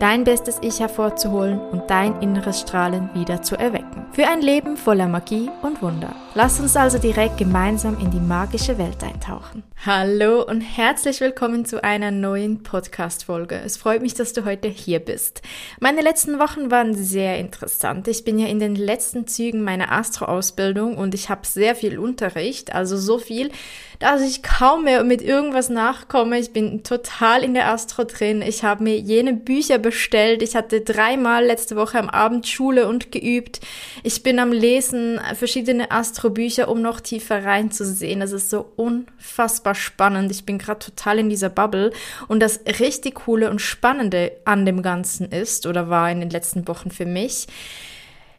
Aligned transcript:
dein 0.00 0.24
bestes 0.24 0.58
Ich 0.60 0.80
hervorzuholen 0.80 1.58
und 1.58 1.88
dein 1.88 2.20
inneres 2.20 2.60
Strahlen 2.60 3.10
wieder 3.14 3.42
zu 3.42 3.56
erwecken. 3.56 4.06
Für 4.12 4.26
ein 4.28 4.42
Leben 4.42 4.76
voller 4.76 5.08
Magie 5.08 5.50
und 5.62 5.82
Wunder. 5.82 6.14
Lass 6.34 6.60
uns 6.60 6.76
also 6.76 6.98
direkt 6.98 7.38
gemeinsam 7.38 7.98
in 8.00 8.10
die 8.10 8.20
magische 8.20 8.78
Welt 8.78 9.02
eintauchen. 9.02 9.62
Hallo 9.86 10.42
und 10.42 10.62
herzlich 10.62 11.20
willkommen 11.20 11.64
zu 11.64 11.84
einer 11.84 12.10
neuen 12.10 12.62
Podcast-Folge. 12.62 13.60
Es 13.64 13.76
freut 13.76 14.02
mich, 14.02 14.14
dass 14.14 14.32
du 14.32 14.44
heute 14.44 14.68
hier 14.68 14.98
bist. 14.98 15.42
Meine 15.78 16.00
letzten 16.00 16.38
Wochen 16.38 16.70
waren 16.70 16.94
sehr 16.94 17.38
interessant. 17.38 18.08
Ich 18.08 18.24
bin 18.24 18.38
ja 18.38 18.46
in 18.46 18.60
den 18.60 18.76
letzten 18.76 19.26
Zügen 19.26 19.62
meiner 19.62 19.92
Astro-Ausbildung 19.92 20.96
und 20.96 21.14
ich 21.14 21.28
habe 21.28 21.46
sehr 21.46 21.74
viel 21.74 21.98
Unterricht, 21.98 22.74
also 22.74 22.96
so 22.96 23.18
viel, 23.18 23.50
dass 23.98 24.22
ich 24.22 24.42
kaum 24.42 24.84
mehr 24.84 25.04
mit 25.04 25.22
irgendwas 25.22 25.68
nachkomme. 25.68 26.38
Ich 26.38 26.52
bin 26.52 26.82
total 26.82 27.44
in 27.44 27.54
der 27.54 27.68
Astro 27.68 28.04
drin. 28.04 28.42
Ich 28.42 28.64
habe 28.64 28.82
mir 28.82 28.98
jene 28.98 29.34
Bücher 29.34 29.78
bestellt. 29.84 30.42
Ich 30.42 30.56
hatte 30.56 30.80
dreimal 30.80 31.44
letzte 31.44 31.76
Woche 31.76 31.98
am 31.98 32.08
Abend 32.08 32.48
Schule 32.48 32.88
und 32.88 33.12
geübt. 33.12 33.60
Ich 34.02 34.22
bin 34.22 34.38
am 34.38 34.50
Lesen 34.50 35.20
verschiedene 35.34 35.90
Astro-Bücher, 35.90 36.68
um 36.68 36.80
noch 36.80 37.00
tiefer 37.00 37.44
reinzusehen. 37.44 38.20
Das 38.20 38.32
ist 38.32 38.48
so 38.48 38.72
unfassbar 38.76 39.74
spannend. 39.74 40.32
Ich 40.32 40.46
bin 40.46 40.56
gerade 40.56 40.78
total 40.78 41.18
in 41.18 41.28
dieser 41.28 41.50
Bubble. 41.50 41.92
Und 42.26 42.40
das 42.40 42.60
richtig 42.80 43.26
coole 43.26 43.50
und 43.50 43.60
spannende 43.60 44.32
an 44.46 44.64
dem 44.64 44.80
Ganzen 44.80 45.30
ist 45.30 45.66
oder 45.66 45.90
war 45.90 46.10
in 46.10 46.20
den 46.20 46.30
letzten 46.30 46.66
Wochen 46.66 46.90
für 46.90 47.06
mich, 47.06 47.46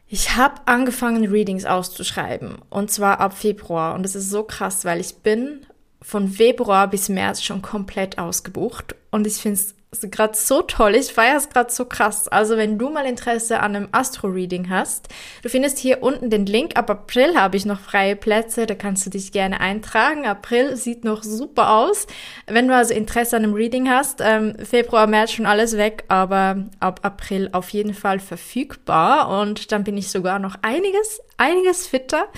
ich 0.08 0.36
habe 0.36 0.60
angefangen, 0.66 1.26
Readings 1.26 1.64
auszuschreiben. 1.64 2.58
Und 2.70 2.90
zwar 2.90 3.20
ab 3.20 3.36
Februar. 3.36 3.94
Und 3.94 4.02
das 4.02 4.16
ist 4.16 4.30
so 4.30 4.42
krass, 4.42 4.84
weil 4.84 5.00
ich 5.00 5.16
bin 5.18 5.64
von 6.02 6.28
Februar 6.28 6.88
bis 6.88 7.08
März 7.08 7.42
schon 7.42 7.62
komplett 7.62 8.18
ausgebucht. 8.18 8.96
Und 9.10 9.26
ich 9.26 9.34
finde 9.34 9.60
es 9.60 9.75
gerade 10.02 10.36
so 10.36 10.62
toll. 10.62 10.94
Ich 10.94 11.12
feiere 11.12 11.36
es 11.36 11.48
gerade 11.48 11.72
so 11.72 11.84
krass. 11.84 12.28
Also 12.28 12.56
wenn 12.56 12.78
du 12.78 12.90
mal 12.90 13.06
Interesse 13.06 13.60
an 13.60 13.76
einem 13.76 13.88
Astro-Reading 13.92 14.70
hast, 14.70 15.08
du 15.42 15.48
findest 15.48 15.78
hier 15.78 16.02
unten 16.02 16.30
den 16.30 16.46
Link. 16.46 16.76
Ab 16.76 16.90
April 16.90 17.36
habe 17.36 17.56
ich 17.56 17.66
noch 17.66 17.80
freie 17.80 18.16
Plätze. 18.16 18.66
Da 18.66 18.74
kannst 18.74 19.06
du 19.06 19.10
dich 19.10 19.32
gerne 19.32 19.60
eintragen. 19.60 20.26
April 20.26 20.76
sieht 20.76 21.04
noch 21.04 21.22
super 21.22 21.70
aus. 21.70 22.06
Wenn 22.46 22.68
du 22.68 22.74
also 22.74 22.94
Interesse 22.94 23.36
an 23.36 23.44
einem 23.44 23.54
Reading 23.54 23.88
hast, 23.88 24.20
ähm, 24.22 24.54
Februar, 24.62 25.06
März 25.06 25.32
schon 25.32 25.46
alles 25.46 25.76
weg, 25.76 26.04
aber 26.08 26.64
ab 26.80 27.00
April 27.02 27.50
auf 27.52 27.70
jeden 27.70 27.94
Fall 27.94 28.20
verfügbar. 28.20 29.40
Und 29.40 29.72
dann 29.72 29.84
bin 29.84 29.96
ich 29.96 30.10
sogar 30.10 30.38
noch 30.38 30.56
einiges, 30.62 31.20
einiges 31.36 31.86
fitter. 31.86 32.28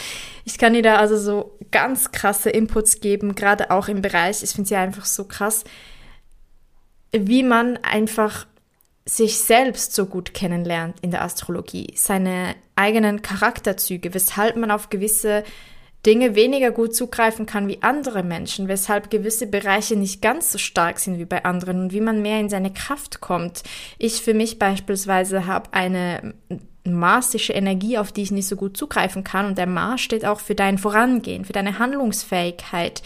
Ich 0.44 0.58
kann 0.58 0.74
dir 0.74 0.82
da 0.82 0.96
also 0.96 1.16
so 1.16 1.58
ganz 1.70 2.12
krasse 2.12 2.50
Inputs 2.50 3.00
geben, 3.00 3.34
gerade 3.34 3.70
auch 3.70 3.88
im 3.88 4.02
Bereich. 4.02 4.42
Ich 4.42 4.50
finde 4.50 4.68
sie 4.68 4.76
einfach 4.76 5.04
so 5.04 5.24
krass 5.24 5.64
wie 7.12 7.42
man 7.42 7.78
einfach 7.78 8.46
sich 9.04 9.38
selbst 9.38 9.94
so 9.94 10.06
gut 10.06 10.34
kennenlernt 10.34 10.96
in 11.00 11.10
der 11.10 11.22
Astrologie, 11.22 11.92
seine 11.96 12.54
eigenen 12.76 13.22
Charakterzüge, 13.22 14.12
weshalb 14.12 14.56
man 14.56 14.70
auf 14.70 14.90
gewisse 14.90 15.44
Dinge 16.06 16.34
weniger 16.34 16.70
gut 16.70 16.94
zugreifen 16.94 17.46
kann 17.46 17.66
wie 17.68 17.82
andere 17.82 18.22
Menschen, 18.22 18.68
weshalb 18.68 19.10
gewisse 19.10 19.46
Bereiche 19.46 19.96
nicht 19.96 20.22
ganz 20.22 20.52
so 20.52 20.58
stark 20.58 21.00
sind 21.00 21.18
wie 21.18 21.24
bei 21.24 21.44
anderen 21.44 21.80
und 21.80 21.92
wie 21.92 22.00
man 22.00 22.22
mehr 22.22 22.38
in 22.38 22.48
seine 22.48 22.72
Kraft 22.72 23.20
kommt. 23.20 23.62
Ich 23.98 24.22
für 24.22 24.34
mich 24.34 24.58
beispielsweise 24.58 25.46
habe 25.46 25.72
eine 25.72 26.34
marsische 26.84 27.52
Energie, 27.52 27.98
auf 27.98 28.12
die 28.12 28.22
ich 28.22 28.30
nicht 28.30 28.46
so 28.46 28.56
gut 28.56 28.76
zugreifen 28.76 29.24
kann 29.24 29.46
und 29.46 29.58
der 29.58 29.66
Mars 29.66 30.00
steht 30.00 30.24
auch 30.24 30.40
für 30.40 30.54
dein 30.54 30.78
Vorangehen, 30.78 31.44
für 31.44 31.52
deine 31.52 31.78
Handlungsfähigkeit. 31.78 33.02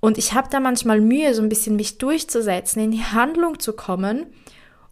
Und 0.00 0.18
ich 0.18 0.34
habe 0.34 0.48
da 0.50 0.60
manchmal 0.60 1.00
Mühe, 1.00 1.34
so 1.34 1.42
ein 1.42 1.48
bisschen 1.48 1.76
mich 1.76 1.98
durchzusetzen, 1.98 2.82
in 2.82 2.90
die 2.90 3.04
Handlung 3.04 3.58
zu 3.58 3.72
kommen. 3.72 4.26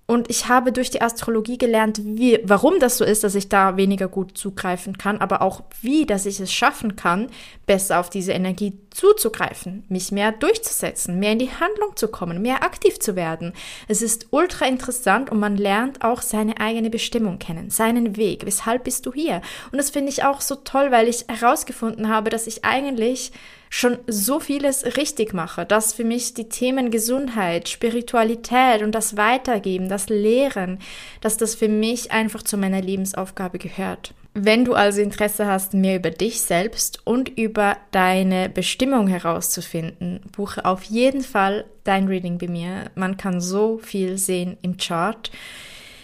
Und 0.07 0.29
ich 0.29 0.49
habe 0.49 0.71
durch 0.71 0.91
die 0.91 1.01
Astrologie 1.01 1.57
gelernt, 1.57 2.01
wie, 2.05 2.39
warum 2.45 2.79
das 2.79 2.99
so 2.99 3.05
ist, 3.05 3.25
dass 3.25 3.35
ich 3.35 3.49
da 3.49 3.79
weniger 3.79 4.09
gut 4.09 4.37
zugreifen 4.37 4.99
kann, 4.99 5.19
aber 5.19 5.41
auch 5.41 5.63
wie, 5.81 6.05
dass 6.05 6.27
ich 6.27 6.41
es 6.41 6.53
schaffen 6.53 6.95
kann, 6.95 7.29
besser 7.67 8.01
auf 8.01 8.11
diese 8.11 8.33
Energie 8.33 8.79
zuzugreifen, 8.95 9.85
mich 9.89 10.13
mehr 10.13 10.33
durchzusetzen, 10.33 11.19
mehr 11.19 11.33
in 11.33 11.41
die 11.41 11.51
Handlung 11.51 11.97
zu 11.97 12.09
kommen, 12.09 12.41
mehr 12.41 12.63
aktiv 12.63 12.99
zu 13.01 13.17
werden. 13.17 13.53
Es 13.89 14.01
ist 14.01 14.29
ultra 14.31 14.67
interessant 14.67 15.31
und 15.31 15.41
man 15.41 15.57
lernt 15.57 16.05
auch 16.05 16.23
seine 16.23 16.61
eigene 16.61 16.91
Bestimmung 16.91 17.39
kennen, 17.39 17.71
seinen 17.71 18.17
Weg. 18.17 18.47
Weshalb 18.47 18.85
bist 18.85 19.05
du 19.05 19.13
hier? 19.13 19.43
Und 19.73 19.79
das 19.79 19.91
finde 19.91 20.11
ich 20.11 20.25
auch 20.25 20.41
so 20.41 20.55
toll, 20.55 20.91
weil 20.91 21.09
ich 21.09 21.27
herausgefunden 21.29 22.09
habe, 22.09 22.31
dass 22.31 22.47
ich 22.47 22.65
eigentlich 22.65 23.33
schon 23.69 23.99
so 24.07 24.39
vieles 24.39 24.97
richtig 24.97 25.35
mache, 25.35 25.67
dass 25.67 25.95
für 25.95 26.05
mich 26.05 26.35
die 26.35 26.49
Themen 26.49 26.93
Gesundheit, 26.93 27.69
Spiritualität 27.69 28.83
und 28.83 28.93
das 28.93 29.17
Weitergeben, 29.17 29.89
das 29.89 30.09
Lehren, 30.09 30.79
dass 31.21 31.37
das 31.37 31.57
für 31.57 31.69
mich 31.69 32.13
einfach 32.13 32.43
zu 32.43 32.57
meiner 32.57 32.81
Lebensaufgabe 32.81 33.59
gehört. 33.59 34.15
Wenn 34.37 34.65
du 34.65 34.75
also 34.75 35.01
Interesse 35.01 35.47
hast, 35.47 35.75
mehr 35.75 35.97
über 35.97 36.11
dich 36.11 36.41
selbst 36.41 37.01
und 37.05 37.29
über 37.29 37.77
deine 37.93 38.49
Bestimmung 38.49 39.07
herauszufinden, 39.07 40.23
buche 40.33 40.65
auf 40.65 40.83
jeden 40.83 41.21
Fall 41.21 41.67
dein 41.85 42.09
Reading 42.09 42.39
bei 42.39 42.49
mir. 42.49 42.91
Man 42.97 43.17
kann 43.17 43.41
so 43.41 43.79
viel 43.79 44.19
sehen 44.19 44.57
im 44.61 44.77
Chart. 44.77 45.31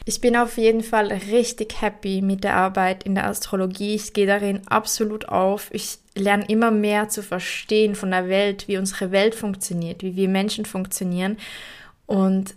Ich 0.05 0.21
bin 0.21 0.37
auf 0.37 0.59
jeden 0.59 0.83
Fall 0.83 1.09
richtig 1.09 1.83
happy 1.83 2.23
mit 2.23 2.45
der 2.45 2.55
Arbeit 2.55 3.03
in 3.03 3.17
der 3.17 3.27
Astrologie. 3.27 3.97
Ich 3.97 4.13
gehe 4.13 4.27
darin 4.27 4.63
absolut 4.69 5.29
auf. 5.29 5.69
Ich 5.73 5.99
lerne 6.15 6.47
immer 6.47 6.71
mehr 6.71 7.09
zu 7.09 7.25
verstehen 7.25 7.97
von 7.97 8.13
der 8.13 8.29
Welt, 8.29 8.69
wie 8.69 8.79
unsere 8.79 9.11
Welt 9.11 9.35
funktioniert, 9.35 10.05
wie 10.05 10.15
wir 10.15 10.29
Menschen 10.29 10.67
funktionieren. 10.67 11.37
Und 12.07 12.55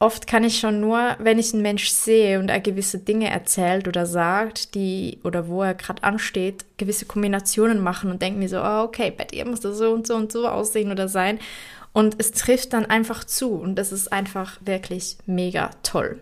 oft 0.00 0.26
kann 0.26 0.44
ich 0.44 0.58
schon 0.58 0.80
nur, 0.80 1.14
wenn 1.18 1.38
ich 1.38 1.52
einen 1.52 1.62
Mensch 1.62 1.90
sehe 1.90 2.40
und 2.40 2.48
er 2.48 2.60
gewisse 2.60 2.98
Dinge 2.98 3.30
erzählt 3.30 3.86
oder 3.86 4.06
sagt, 4.06 4.74
die 4.74 5.20
oder 5.22 5.46
wo 5.46 5.62
er 5.62 5.74
gerade 5.74 6.02
ansteht, 6.02 6.64
gewisse 6.78 7.04
Kombinationen 7.04 7.80
machen 7.80 8.10
und 8.10 8.20
denke 8.20 8.38
mir 8.38 8.48
so, 8.48 8.60
oh, 8.60 8.82
okay, 8.84 9.12
bei 9.16 9.24
dir 9.24 9.44
muss 9.44 9.60
das 9.60 9.76
so 9.78 9.92
und 9.92 10.06
so 10.06 10.16
und 10.16 10.32
so 10.32 10.48
aussehen 10.48 10.90
oder 10.90 11.06
sein. 11.06 11.38
Und 11.92 12.16
es 12.18 12.32
trifft 12.32 12.72
dann 12.72 12.86
einfach 12.86 13.24
zu 13.24 13.50
und 13.52 13.76
das 13.76 13.92
ist 13.92 14.10
einfach 14.10 14.58
wirklich 14.64 15.18
mega 15.26 15.70
toll. 15.82 16.18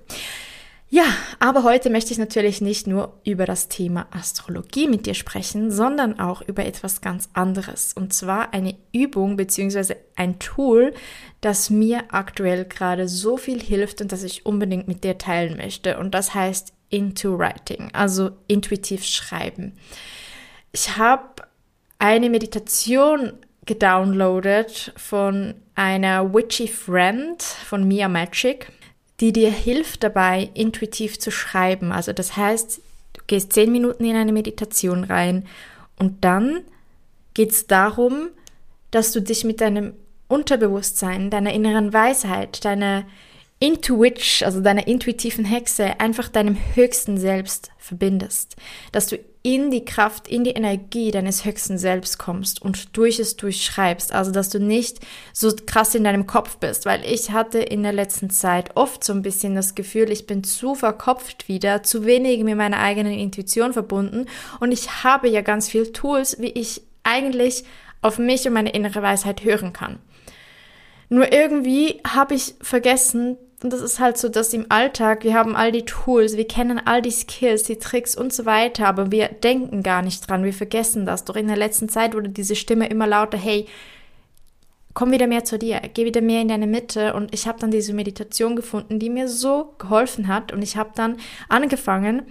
Ja, 0.90 1.04
aber 1.38 1.64
heute 1.64 1.90
möchte 1.90 2.12
ich 2.12 2.18
natürlich 2.18 2.62
nicht 2.62 2.86
nur 2.86 3.20
über 3.22 3.44
das 3.44 3.68
Thema 3.68 4.06
Astrologie 4.10 4.88
mit 4.88 5.04
dir 5.04 5.12
sprechen, 5.12 5.70
sondern 5.70 6.18
auch 6.18 6.40
über 6.40 6.64
etwas 6.64 7.02
ganz 7.02 7.28
anderes. 7.34 7.92
Und 7.92 8.14
zwar 8.14 8.54
eine 8.54 8.74
Übung 8.92 9.36
bzw. 9.36 9.96
ein 10.16 10.38
Tool, 10.38 10.94
das 11.42 11.68
mir 11.68 12.04
aktuell 12.08 12.64
gerade 12.64 13.06
so 13.06 13.36
viel 13.36 13.60
hilft 13.60 14.00
und 14.00 14.12
das 14.12 14.22
ich 14.22 14.46
unbedingt 14.46 14.88
mit 14.88 15.04
dir 15.04 15.18
teilen 15.18 15.58
möchte. 15.58 15.98
Und 15.98 16.14
das 16.14 16.34
heißt 16.34 16.72
Into 16.88 17.38
Writing, 17.38 17.90
also 17.92 18.30
intuitiv 18.46 19.04
schreiben. 19.04 19.74
Ich 20.72 20.96
habe 20.96 21.42
eine 21.98 22.30
Meditation 22.30 23.34
gedownloadet 23.66 24.94
von 24.96 25.54
einer 25.74 26.32
Witchy 26.32 26.66
Friend 26.66 27.42
von 27.42 27.86
Mia 27.86 28.08
Magic 28.08 28.72
die 29.20 29.32
dir 29.32 29.50
hilft 29.50 30.04
dabei, 30.04 30.50
intuitiv 30.54 31.18
zu 31.18 31.30
schreiben. 31.30 31.92
Also 31.92 32.12
das 32.12 32.36
heißt, 32.36 32.80
du 33.14 33.20
gehst 33.26 33.52
zehn 33.52 33.72
Minuten 33.72 34.04
in 34.04 34.16
eine 34.16 34.32
Meditation 34.32 35.04
rein 35.04 35.46
und 35.98 36.24
dann 36.24 36.60
geht 37.34 37.50
es 37.50 37.66
darum, 37.66 38.28
dass 38.90 39.12
du 39.12 39.20
dich 39.20 39.44
mit 39.44 39.60
deinem 39.60 39.94
Unterbewusstsein, 40.28 41.30
deiner 41.30 41.52
inneren 41.52 41.92
Weisheit, 41.92 42.64
deiner 42.64 43.04
Intuit, 43.60 44.42
also 44.44 44.60
deiner 44.60 44.86
intuitiven 44.86 45.44
Hexe, 45.44 45.98
einfach 45.98 46.28
deinem 46.28 46.56
höchsten 46.74 47.18
Selbst 47.18 47.70
verbindest. 47.78 48.56
Dass 48.92 49.08
du 49.08 49.18
in 49.42 49.70
die 49.70 49.84
Kraft, 49.84 50.28
in 50.28 50.44
die 50.44 50.50
Energie 50.50 51.10
deines 51.10 51.44
höchsten 51.44 51.78
Selbst 51.78 52.18
kommst 52.18 52.60
und 52.60 52.96
durch 52.96 53.18
es 53.18 53.36
durchschreibst. 53.36 54.12
Also, 54.12 54.32
dass 54.32 54.48
du 54.48 54.58
nicht 54.58 54.98
so 55.32 55.50
krass 55.66 55.94
in 55.94 56.04
deinem 56.04 56.26
Kopf 56.26 56.56
bist, 56.56 56.86
weil 56.86 57.04
ich 57.04 57.30
hatte 57.30 57.58
in 57.58 57.82
der 57.82 57.92
letzten 57.92 58.30
Zeit 58.30 58.76
oft 58.76 59.04
so 59.04 59.12
ein 59.12 59.22
bisschen 59.22 59.54
das 59.54 59.74
Gefühl, 59.74 60.10
ich 60.10 60.26
bin 60.26 60.44
zu 60.44 60.74
verkopft 60.74 61.48
wieder, 61.48 61.82
zu 61.82 62.04
wenig 62.04 62.42
mit 62.42 62.56
meiner 62.56 62.78
eigenen 62.78 63.12
Intuition 63.12 63.72
verbunden 63.72 64.26
und 64.60 64.72
ich 64.72 65.04
habe 65.04 65.28
ja 65.28 65.40
ganz 65.40 65.68
viel 65.68 65.92
Tools, 65.92 66.40
wie 66.40 66.50
ich 66.50 66.82
eigentlich 67.04 67.64
auf 68.02 68.18
mich 68.18 68.46
und 68.46 68.52
meine 68.52 68.70
innere 68.70 69.02
Weisheit 69.02 69.44
hören 69.44 69.72
kann. 69.72 69.98
Nur 71.08 71.32
irgendwie 71.32 72.00
habe 72.06 72.34
ich 72.34 72.54
vergessen, 72.60 73.38
und 73.62 73.72
das 73.72 73.80
ist 73.80 73.98
halt 73.98 74.16
so, 74.18 74.28
dass 74.28 74.52
im 74.52 74.66
Alltag, 74.68 75.24
wir 75.24 75.34
haben 75.34 75.56
all 75.56 75.72
die 75.72 75.84
Tools, 75.84 76.36
wir 76.36 76.46
kennen 76.46 76.80
all 76.84 77.02
die 77.02 77.10
Skills, 77.10 77.64
die 77.64 77.78
Tricks 77.78 78.14
und 78.16 78.32
so 78.32 78.46
weiter, 78.46 78.86
aber 78.86 79.10
wir 79.10 79.28
denken 79.28 79.82
gar 79.82 80.02
nicht 80.02 80.28
dran, 80.28 80.44
wir 80.44 80.52
vergessen 80.52 81.06
das. 81.06 81.24
Doch 81.24 81.34
in 81.34 81.48
der 81.48 81.56
letzten 81.56 81.88
Zeit 81.88 82.14
wurde 82.14 82.28
diese 82.28 82.54
Stimme 82.54 82.88
immer 82.88 83.08
lauter, 83.08 83.36
hey, 83.36 83.66
komm 84.94 85.10
wieder 85.10 85.26
mehr 85.26 85.44
zu 85.44 85.58
dir, 85.58 85.80
geh 85.92 86.04
wieder 86.04 86.20
mehr 86.20 86.40
in 86.40 86.48
deine 86.48 86.68
Mitte. 86.68 87.14
Und 87.14 87.34
ich 87.34 87.48
habe 87.48 87.58
dann 87.58 87.72
diese 87.72 87.94
Meditation 87.94 88.54
gefunden, 88.54 89.00
die 89.00 89.10
mir 89.10 89.26
so 89.26 89.74
geholfen 89.78 90.28
hat. 90.28 90.52
Und 90.52 90.62
ich 90.62 90.76
habe 90.76 90.90
dann 90.94 91.16
angefangen, 91.48 92.22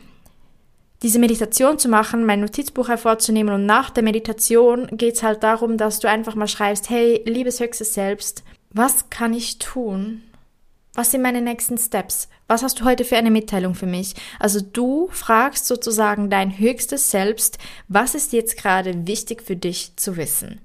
diese 1.03 1.19
Meditation 1.19 1.77
zu 1.77 1.89
machen, 1.89 2.25
mein 2.25 2.39
Notizbuch 2.39 2.87
hervorzunehmen. 2.87 3.53
Und 3.53 3.65
nach 3.65 3.89
der 3.89 4.03
Meditation 4.03 4.87
geht 4.93 5.15
es 5.15 5.23
halt 5.23 5.43
darum, 5.43 5.77
dass 5.77 5.99
du 5.99 6.09
einfach 6.09 6.35
mal 6.35 6.47
schreibst, 6.47 6.89
hey, 6.89 7.21
liebes 7.25 7.59
höchstes 7.59 7.93
Selbst, 7.93 8.45
was 8.71 9.09
kann 9.09 9.33
ich 9.33 9.59
tun, 9.59 10.23
was 10.97 11.11
sind 11.11 11.21
meine 11.21 11.41
nächsten 11.41 11.77
Steps? 11.77 12.27
Was 12.47 12.63
hast 12.63 12.79
du 12.79 12.83
heute 12.83 13.05
für 13.05 13.17
eine 13.17 13.29
Mitteilung 13.29 13.75
für 13.75 13.85
mich? 13.85 14.15
Also 14.39 14.59
du 14.61 15.09
fragst 15.11 15.67
sozusagen 15.67 16.31
dein 16.31 16.57
höchstes 16.57 17.11
Selbst, 17.11 17.59
was 17.87 18.15
ist 18.15 18.33
jetzt 18.33 18.57
gerade 18.57 19.05
wichtig 19.05 19.43
für 19.43 19.55
dich 19.55 19.95
zu 19.95 20.17
wissen? 20.17 20.59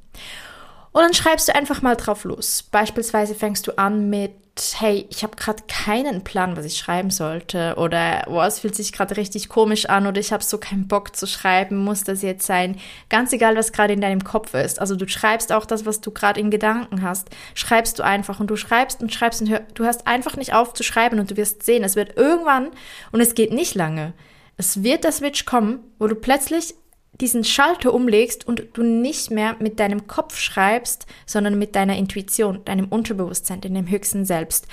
Und 0.93 1.03
dann 1.03 1.13
schreibst 1.13 1.49
du 1.49 1.55
einfach 1.55 1.83
mal 1.83 1.97
drauf 1.97 2.25
los. 2.25 2.63
Beispielsweise 2.63 3.35
fängst 3.35 3.67
du 3.67 3.77
an 3.77 4.09
mit, 4.09 4.33
hey, 4.79 5.07
ich 5.11 5.23
habe 5.23 5.37
gerade 5.37 5.63
keinen 5.67 6.25
Plan, 6.25 6.57
was 6.57 6.67
ich 6.67 6.77
schreiben 6.77 7.11
sollte. 7.11 7.75
Oder, 7.79 8.25
oh, 8.29 8.41
es 8.43 8.61
fühlt 8.61 8.75
sich 8.75 8.93
gerade 8.93 9.17
richtig 9.17 9.49
komisch 9.49 9.87
an 9.87 10.07
oder 10.07 10.21
ich 10.21 10.33
habe 10.33 10.45
so 10.45 10.59
keinen 10.59 10.89
Bock 10.89 11.17
zu 11.17 11.27
schreiben, 11.27 11.79
muss 11.79 12.05
das 12.05 12.23
jetzt 12.23 12.47
sein. 12.47 12.79
Ganz 13.09 13.33
egal, 13.33 13.57
was 13.57 13.73
gerade 13.73 13.95
in 13.95 14.01
deinem 14.01 14.25
Kopf 14.25 14.53
ist. 14.55 14.79
Also 14.79 14.95
du 14.95 15.09
schreibst 15.09 15.53
auch 15.53 15.65
das, 15.65 15.87
was 15.87 16.01
du 16.01 16.11
gerade 16.11 16.39
in 16.39 16.51
Gedanken 16.51 17.03
hast. 17.03 17.31
Schreibst 17.55 17.99
du 17.99 18.03
einfach 18.03 18.41
und 18.41 18.49
du 18.49 18.57
schreibst 18.57 19.03
und 19.03 19.13
schreibst 19.13 19.41
und 19.41 19.49
hör, 19.49 19.61
du 19.75 19.85
hörst 19.85 20.07
einfach 20.07 20.37
nicht 20.37 20.53
auf 20.53 20.75
zu 20.75 20.83
schreiben 20.83 21.19
und 21.19 21.31
du 21.31 21.37
wirst 21.37 21.63
sehen, 21.63 21.83
es 21.83 21.97
wird 21.97 22.17
irgendwann, 22.17 22.71
und 23.11 23.21
es 23.21 23.35
geht 23.35 23.53
nicht 23.53 23.75
lange, 23.75 24.13
es 24.57 24.83
wird 24.83 25.05
der 25.05 25.13
Switch 25.13 25.45
kommen, 25.45 25.81
wo 25.99 26.07
du 26.07 26.15
plötzlich 26.15 26.75
diesen 27.23 27.45
Schalter 27.45 27.95
umlegst 27.95 28.47
und 28.47 28.65
du 28.75 28.83
nicht 28.83 29.31
mehr 29.31 29.57
mit 29.61 29.79
deinem 29.79 30.09
Kopf 30.09 30.39
schreibst, 30.39 31.07
sondern 31.25 31.57
mit 31.57 31.77
deiner 31.77 31.97
Intuition, 31.97 32.65
deinem 32.65 32.89
Unterbewusstsein, 32.89 33.61
deinem 33.61 33.89
höchsten 33.89 34.25
Selbst. 34.25 34.67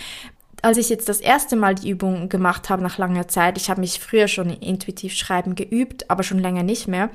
Als 0.63 0.77
ich 0.77 0.89
jetzt 0.89 1.07
das 1.07 1.21
erste 1.21 1.55
Mal 1.55 1.75
die 1.75 1.89
Übung 1.89 2.27
gemacht 2.27 2.69
habe 2.69 2.81
nach 2.81 2.97
langer 2.97 3.27
Zeit, 3.27 3.57
ich 3.57 3.69
habe 3.69 3.79
mich 3.79 3.99
früher 3.99 4.27
schon 4.27 4.49
intuitiv 4.49 5.13
schreiben 5.13 5.53
geübt, 5.53 6.09
aber 6.09 6.23
schon 6.23 6.39
länger 6.39 6.63
nicht 6.63 6.87
mehr. 6.87 7.11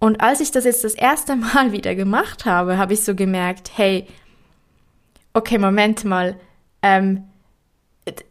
Und 0.00 0.20
als 0.20 0.40
ich 0.40 0.50
das 0.50 0.64
jetzt 0.64 0.82
das 0.82 0.94
erste 0.94 1.36
Mal 1.36 1.70
wieder 1.72 1.94
gemacht 1.94 2.44
habe, 2.44 2.76
habe 2.76 2.92
ich 2.92 3.04
so 3.04 3.14
gemerkt, 3.14 3.70
hey, 3.76 4.06
okay, 5.32 5.58
Moment 5.58 6.04
mal, 6.04 6.36
ähm, 6.82 7.24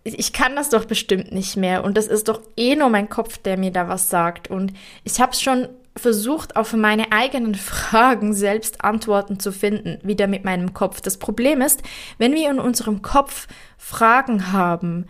ich 0.03 0.33
kann 0.33 0.57
das 0.57 0.69
doch 0.69 0.83
bestimmt 0.83 1.31
nicht 1.31 1.55
mehr 1.55 1.85
und 1.85 1.95
das 1.95 2.07
ist 2.07 2.27
doch 2.27 2.41
eh 2.57 2.75
nur 2.75 2.89
mein 2.89 3.07
Kopf, 3.07 3.37
der 3.37 3.55
mir 3.57 3.71
da 3.71 3.87
was 3.87 4.09
sagt. 4.09 4.49
Und 4.49 4.73
ich 5.05 5.21
habe 5.21 5.31
es 5.31 5.41
schon 5.41 5.69
versucht, 5.99 6.55
auf 6.55 6.73
meine 6.73 7.11
eigenen 7.11 7.55
Fragen 7.55 8.33
selbst 8.33 8.83
Antworten 8.83 9.39
zu 9.39 9.51
finden, 9.51 9.99
wieder 10.03 10.27
mit 10.27 10.43
meinem 10.45 10.73
Kopf. 10.73 11.01
Das 11.01 11.17
Problem 11.17 11.61
ist, 11.61 11.83
wenn 12.17 12.33
wir 12.33 12.49
in 12.49 12.59
unserem 12.59 13.01
Kopf 13.01 13.47
Fragen 13.77 14.51
haben, 14.51 15.05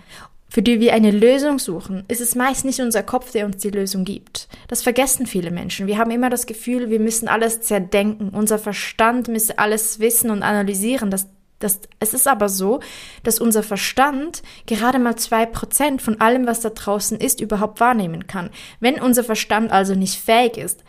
für 0.50 0.64
die 0.64 0.80
wir 0.80 0.94
eine 0.94 1.12
Lösung 1.12 1.60
suchen, 1.60 2.04
ist 2.08 2.22
es 2.22 2.34
meist 2.34 2.66
nicht 2.66 2.80
unser 2.80 3.04
Kopf, 3.04 3.32
der 3.32 3.46
uns 3.46 3.58
die 3.58 3.70
Lösung 3.70 4.04
gibt. 4.04 4.48
Das 4.68 4.82
vergessen 4.82 5.28
viele 5.28 5.52
Menschen. 5.52 5.86
Wir 5.86 6.00
haben 6.00 6.10
immer 6.10 6.32
das 6.32 6.48
Gefühl, 6.48 6.90
wir 6.90 7.00
müssen 7.00 7.28
alles 7.28 7.62
zerdenken. 7.62 8.30
Unser 8.30 8.58
Verstand 8.58 9.28
müsse 9.28 9.60
alles 9.60 10.00
wissen 10.00 10.32
und 10.32 10.42
analysieren. 10.42 11.12
Das 11.12 11.28
das, 11.60 11.82
es 12.00 12.14
ist 12.14 12.28
aber 12.28 12.50
so, 12.50 12.80
dass 13.24 13.40
unser 13.40 13.64
Verstand 13.64 14.42
gerade 14.66 15.00
mal 15.00 15.18
zwei 15.18 15.46
Prozent 15.46 16.02
von 16.02 16.20
allem, 16.22 16.48
was 16.48 16.62
da 16.62 16.70
draußen 16.70 17.18
ist, 17.18 17.42
überhaupt 17.42 17.80
wahrnehmen 17.80 18.28
kann. 18.28 18.50
Wenn 18.80 19.00
unser 19.00 19.24
Verstand 19.24 19.72
also 19.72 19.94
nicht 19.94 20.20
fähig 20.20 20.58
ist, 20.58 20.84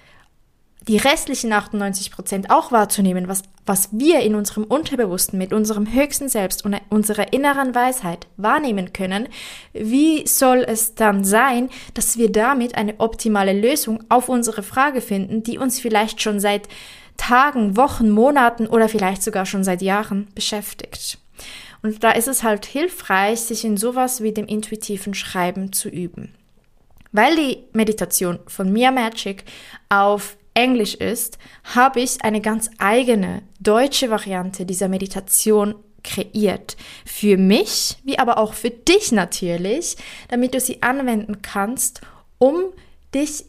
die 0.88 0.96
restlichen 0.96 1.52
98 1.52 2.10
Prozent 2.10 2.50
auch 2.50 2.72
wahrzunehmen, 2.72 3.28
was, 3.28 3.42
was 3.66 3.90
wir 3.92 4.20
in 4.20 4.34
unserem 4.34 4.64
Unterbewussten 4.64 5.38
mit 5.38 5.52
unserem 5.52 5.92
höchsten 5.92 6.28
Selbst 6.28 6.64
und 6.64 6.74
unserer 6.88 7.32
inneren 7.32 7.74
Weisheit 7.74 8.28
wahrnehmen 8.38 8.92
können, 8.92 9.28
wie 9.74 10.26
soll 10.26 10.64
es 10.66 10.94
dann 10.94 11.22
sein, 11.24 11.68
dass 11.92 12.16
wir 12.16 12.32
damit 12.32 12.76
eine 12.76 12.98
optimale 12.98 13.52
Lösung 13.52 14.02
auf 14.08 14.28
unsere 14.28 14.62
Frage 14.62 15.02
finden, 15.02 15.42
die 15.42 15.58
uns 15.58 15.78
vielleicht 15.78 16.22
schon 16.22 16.40
seit 16.40 16.68
Tagen, 17.16 17.76
Wochen, 17.76 18.10
Monaten 18.10 18.66
oder 18.66 18.88
vielleicht 18.88 19.22
sogar 19.22 19.46
schon 19.46 19.64
seit 19.64 19.82
Jahren 19.82 20.28
beschäftigt. 20.34 21.18
Und 21.82 22.04
da 22.04 22.10
ist 22.10 22.28
es 22.28 22.42
halt 22.42 22.66
hilfreich, 22.66 23.40
sich 23.40 23.64
in 23.64 23.76
sowas 23.76 24.22
wie 24.22 24.32
dem 24.32 24.46
intuitiven 24.46 25.14
Schreiben 25.14 25.72
zu 25.72 25.88
üben. 25.88 26.34
Weil 27.12 27.36
die 27.36 27.64
Meditation 27.72 28.38
von 28.46 28.72
Mia 28.72 28.90
Magic 28.90 29.44
auf 29.88 30.36
Englisch 30.54 30.94
ist, 30.94 31.38
habe 31.74 32.00
ich 32.00 32.22
eine 32.22 32.40
ganz 32.40 32.70
eigene 32.78 33.42
deutsche 33.60 34.10
Variante 34.10 34.66
dieser 34.66 34.88
Meditation 34.88 35.74
kreiert. 36.02 36.76
Für 37.04 37.36
mich, 37.36 37.98
wie 38.04 38.18
aber 38.18 38.38
auch 38.38 38.54
für 38.54 38.70
dich 38.70 39.12
natürlich, 39.12 39.96
damit 40.28 40.54
du 40.54 40.60
sie 40.60 40.82
anwenden 40.82 41.42
kannst, 41.42 42.00
um 42.38 42.72
dich 43.14 43.44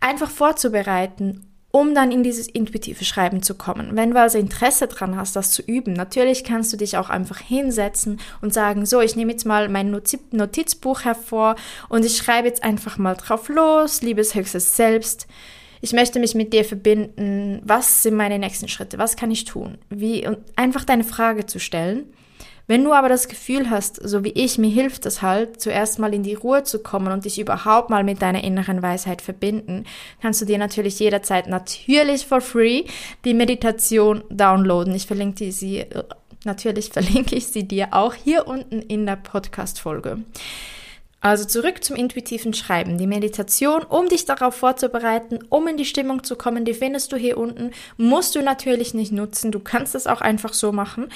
einfach 0.00 0.30
vorzubereiten, 0.30 1.51
um 1.72 1.94
dann 1.94 2.12
in 2.12 2.22
dieses 2.22 2.46
intuitive 2.46 3.04
Schreiben 3.04 3.42
zu 3.42 3.54
kommen. 3.54 3.96
Wenn 3.96 4.10
du 4.12 4.20
also 4.20 4.38
Interesse 4.38 4.86
dran 4.86 5.16
hast, 5.16 5.34
das 5.34 5.50
zu 5.50 5.62
üben, 5.62 5.94
natürlich 5.94 6.44
kannst 6.44 6.72
du 6.72 6.76
dich 6.76 6.98
auch 6.98 7.08
einfach 7.10 7.38
hinsetzen 7.38 8.20
und 8.42 8.52
sagen, 8.52 8.86
so, 8.86 9.00
ich 9.00 9.16
nehme 9.16 9.32
jetzt 9.32 9.46
mal 9.46 9.68
mein 9.68 9.90
Notizbuch 9.90 11.04
hervor 11.04 11.56
und 11.88 12.04
ich 12.04 12.18
schreibe 12.18 12.46
jetzt 12.46 12.62
einfach 12.62 12.98
mal 12.98 13.14
drauf 13.14 13.48
los, 13.48 14.02
liebes 14.02 14.34
höchstes 14.34 14.76
Selbst. 14.76 15.26
Ich 15.80 15.94
möchte 15.94 16.20
mich 16.20 16.34
mit 16.34 16.52
dir 16.52 16.64
verbinden. 16.64 17.60
Was 17.64 18.02
sind 18.02 18.14
meine 18.14 18.38
nächsten 18.38 18.68
Schritte? 18.68 18.98
Was 18.98 19.16
kann 19.16 19.30
ich 19.30 19.46
tun? 19.46 19.78
Wie, 19.88 20.26
und 20.28 20.38
einfach 20.54 20.84
deine 20.84 21.04
Frage 21.04 21.46
zu 21.46 21.58
stellen 21.58 22.04
wenn 22.72 22.84
du 22.84 22.94
aber 22.94 23.10
das 23.10 23.28
Gefühl 23.28 23.68
hast, 23.68 23.96
so 23.96 24.24
wie 24.24 24.30
ich, 24.30 24.56
mir 24.56 24.70
hilft 24.70 25.04
es 25.04 25.20
halt, 25.20 25.60
zuerst 25.60 25.98
mal 25.98 26.14
in 26.14 26.22
die 26.22 26.32
Ruhe 26.32 26.62
zu 26.62 26.78
kommen 26.78 27.12
und 27.12 27.26
dich 27.26 27.38
überhaupt 27.38 27.90
mal 27.90 28.02
mit 28.02 28.22
deiner 28.22 28.42
inneren 28.42 28.80
Weisheit 28.80 29.20
verbinden, 29.20 29.84
kannst 30.22 30.40
du 30.40 30.46
dir 30.46 30.56
natürlich 30.56 30.98
jederzeit 30.98 31.48
natürlich 31.48 32.24
for 32.24 32.40
free 32.40 32.84
die 33.26 33.34
Meditation 33.34 34.24
downloaden. 34.30 34.94
Ich 34.94 35.06
verlinke 35.06 35.52
sie, 35.52 35.80
äh, 35.80 36.04
natürlich 36.44 36.88
verlinke 36.88 37.36
ich 37.36 37.48
sie 37.48 37.68
dir 37.68 37.88
auch 37.90 38.14
hier 38.14 38.46
unten 38.46 38.80
in 38.80 39.04
der 39.04 39.16
Podcast-Folge. 39.16 40.20
Also 41.20 41.44
zurück 41.44 41.84
zum 41.84 41.96
intuitiven 41.96 42.54
Schreiben. 42.54 42.96
Die 42.96 43.06
Meditation, 43.06 43.82
um 43.82 44.08
dich 44.08 44.24
darauf 44.24 44.54
vorzubereiten, 44.54 45.40
um 45.50 45.68
in 45.68 45.76
die 45.76 45.84
Stimmung 45.84 46.24
zu 46.24 46.36
kommen, 46.36 46.64
die 46.64 46.72
findest 46.72 47.12
du 47.12 47.18
hier 47.18 47.36
unten. 47.36 47.72
Musst 47.98 48.34
du 48.34 48.40
natürlich 48.40 48.94
nicht 48.94 49.12
nutzen. 49.12 49.52
Du 49.52 49.60
kannst 49.60 49.94
es 49.94 50.06
auch 50.06 50.22
einfach 50.22 50.54
so 50.54 50.72
machen. 50.72 51.10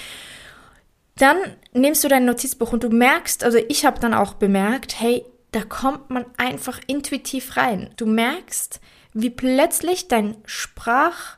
Dann 1.18 1.38
nimmst 1.73 2.04
du 2.04 2.08
dein 2.08 2.26
Notizbuch 2.26 2.73
und 2.73 2.85
du 2.85 2.90
merkst, 2.90 3.42
also 3.42 3.58
ich 3.68 3.85
habe 3.85 4.00
dann 4.00 4.14
auch 4.14 4.35
bemerkt, 4.35 5.00
hey, 5.00 5.25
da 5.52 5.62
kommt 5.62 6.11
man 6.11 6.26
einfach 6.37 6.80
intuitiv 6.87 7.56
rein. 7.56 7.90
Du 7.96 8.04
merkst, 8.04 8.80
wie 9.14 9.30
plötzlich 9.30 10.08
dein 10.08 10.37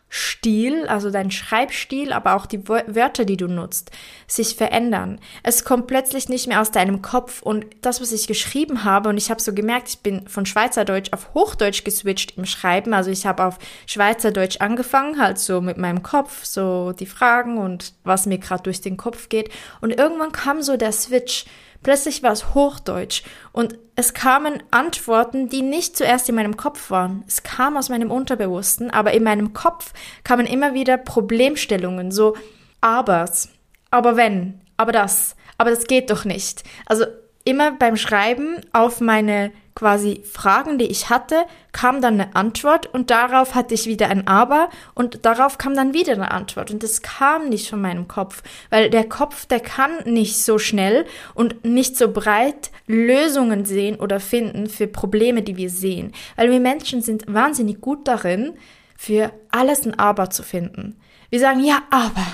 Sprachstil, 0.09 0.87
also 0.87 1.11
dein 1.11 1.31
Schreibstil, 1.31 2.13
aber 2.13 2.35
auch 2.35 2.47
die 2.47 2.69
Wörter, 2.69 3.25
die 3.25 3.37
du 3.37 3.47
nutzt, 3.47 3.91
sich 4.27 4.57
verändern. 4.57 5.21
Es 5.43 5.65
kommt 5.65 5.87
plötzlich 5.87 6.29
nicht 6.29 6.47
mehr 6.47 6.61
aus 6.61 6.71
deinem 6.71 7.03
Kopf 7.03 7.43
und 7.43 7.67
das, 7.83 8.01
was 8.01 8.13
ich 8.13 8.27
geschrieben 8.27 8.85
habe, 8.85 9.09
und 9.09 9.17
ich 9.17 9.31
habe 9.31 9.41
so 9.41 9.53
gemerkt, 9.53 9.89
ich 9.89 9.99
bin 10.01 10.29
von 10.29 10.47
Schweizerdeutsch 10.47 11.13
auf 11.13 11.35
Hochdeutsch 11.35 11.85
geswitcht 11.85 12.37
im 12.37 12.47
Schreiben. 12.47 12.95
Also 12.95 13.11
ich 13.11 13.27
habe 13.27 13.45
auf 13.45 13.59
Schweizerdeutsch 13.87 14.61
angefangen, 14.61 15.21
halt 15.21 15.39
so 15.39 15.61
mit 15.61 15.77
meinem 15.77 16.03
Kopf, 16.03 16.45
so 16.45 16.93
die 16.93 17.07
Fragen 17.07 17.59
und 17.59 17.93
was 18.05 18.27
mir 18.27 18.39
gerade 18.39 18.63
durch 18.63 18.81
den 18.81 18.97
Kopf 18.97 19.29
geht. 19.29 19.51
Und 19.81 19.99
irgendwann 19.99 20.33
kam 20.33 20.63
so 20.63 20.77
der 20.77 20.93
Switch 20.93 21.45
Plötzlich 21.83 22.25
war 22.25 22.33
es 22.33 22.55
Hochdeutsch 22.55 23.23
und 23.53 23.79
es 23.95 24.13
kamen 24.13 24.63
Antworten, 24.73 25.49
die 25.49 25.63
nicht 25.63 25.97
zuerst 25.97 26.29
in 26.29 26.35
meinem 26.35 26.57
Kopf 26.57 26.91
waren. 26.91 27.23
Es 27.29 27.45
kam 27.45 27.77
aus 27.77 27.89
meinem 27.89 28.11
Unterbewussten, 28.11 28.91
aber 28.91 29.13
in 29.13 29.23
meinem 29.23 29.53
Kopf 29.53 29.93
kamen 30.25 30.47
immer 30.47 30.75
wieder 30.75 30.97
Problemstellungen, 30.97 32.11
so 32.11 32.37
abers, 32.81 33.49
aber 33.91 34.17
wenn, 34.17 34.61
aber 34.77 34.93
das, 34.93 35.37
aber 35.57 35.71
das 35.71 35.87
geht 35.87 36.11
doch 36.11 36.25
nicht. 36.25 36.63
Also 36.87 37.05
immer 37.45 37.73
beim 37.73 37.97
Schreiben 37.97 38.61
auf 38.73 39.01
meine 39.01 39.53
quasi 39.79 40.23
Fragen, 40.31 40.77
die 40.77 40.87
ich 40.87 41.09
hatte, 41.09 41.45
kam 41.71 42.03
dann 42.03 42.21
eine 42.21 42.35
Antwort 42.35 42.93
und 42.93 43.11
darauf 43.11 43.55
hatte 43.55 43.75
ich 43.75 43.87
wieder 43.87 44.09
ein 44.09 44.27
Aber 44.27 44.71
und 44.95 45.25
darauf 45.25 45.57
kam 45.57 45.77
dann 45.77 45.95
wieder 45.95 46.15
eine 46.15 46.33
Antwort 46.33 46.73
und 46.73 46.83
das 46.83 47.01
kam 47.01 47.49
nicht 47.49 47.71
von 47.71 47.81
meinem 47.81 48.09
Kopf, 48.09 48.43
weil 48.71 48.91
der 48.91 49.09
Kopf, 49.09 49.47
der 49.47 49.61
kann 49.61 49.93
nicht 50.05 50.43
so 50.43 50.59
schnell 50.59 51.07
und 51.35 51.65
nicht 51.65 51.97
so 51.97 52.11
breit 52.11 52.73
Lösungen 52.89 53.65
sehen 53.65 54.01
oder 54.01 54.19
finden 54.19 54.67
für 54.67 54.89
Probleme, 54.89 55.43
die 55.43 55.57
wir 55.57 55.71
sehen, 55.71 56.13
weil 56.35 56.51
wir 56.51 56.59
Menschen 56.59 57.01
sind 57.01 57.33
wahnsinnig 57.33 57.81
gut 57.81 58.09
darin, 58.09 58.55
für 58.99 59.33
alles 59.53 59.87
ein 59.87 59.97
Aber 59.97 60.29
zu 60.29 60.43
finden. 60.43 60.97
Wir 61.31 61.39
sagen 61.39 61.65
ja, 61.65 61.83
aber 61.91 62.27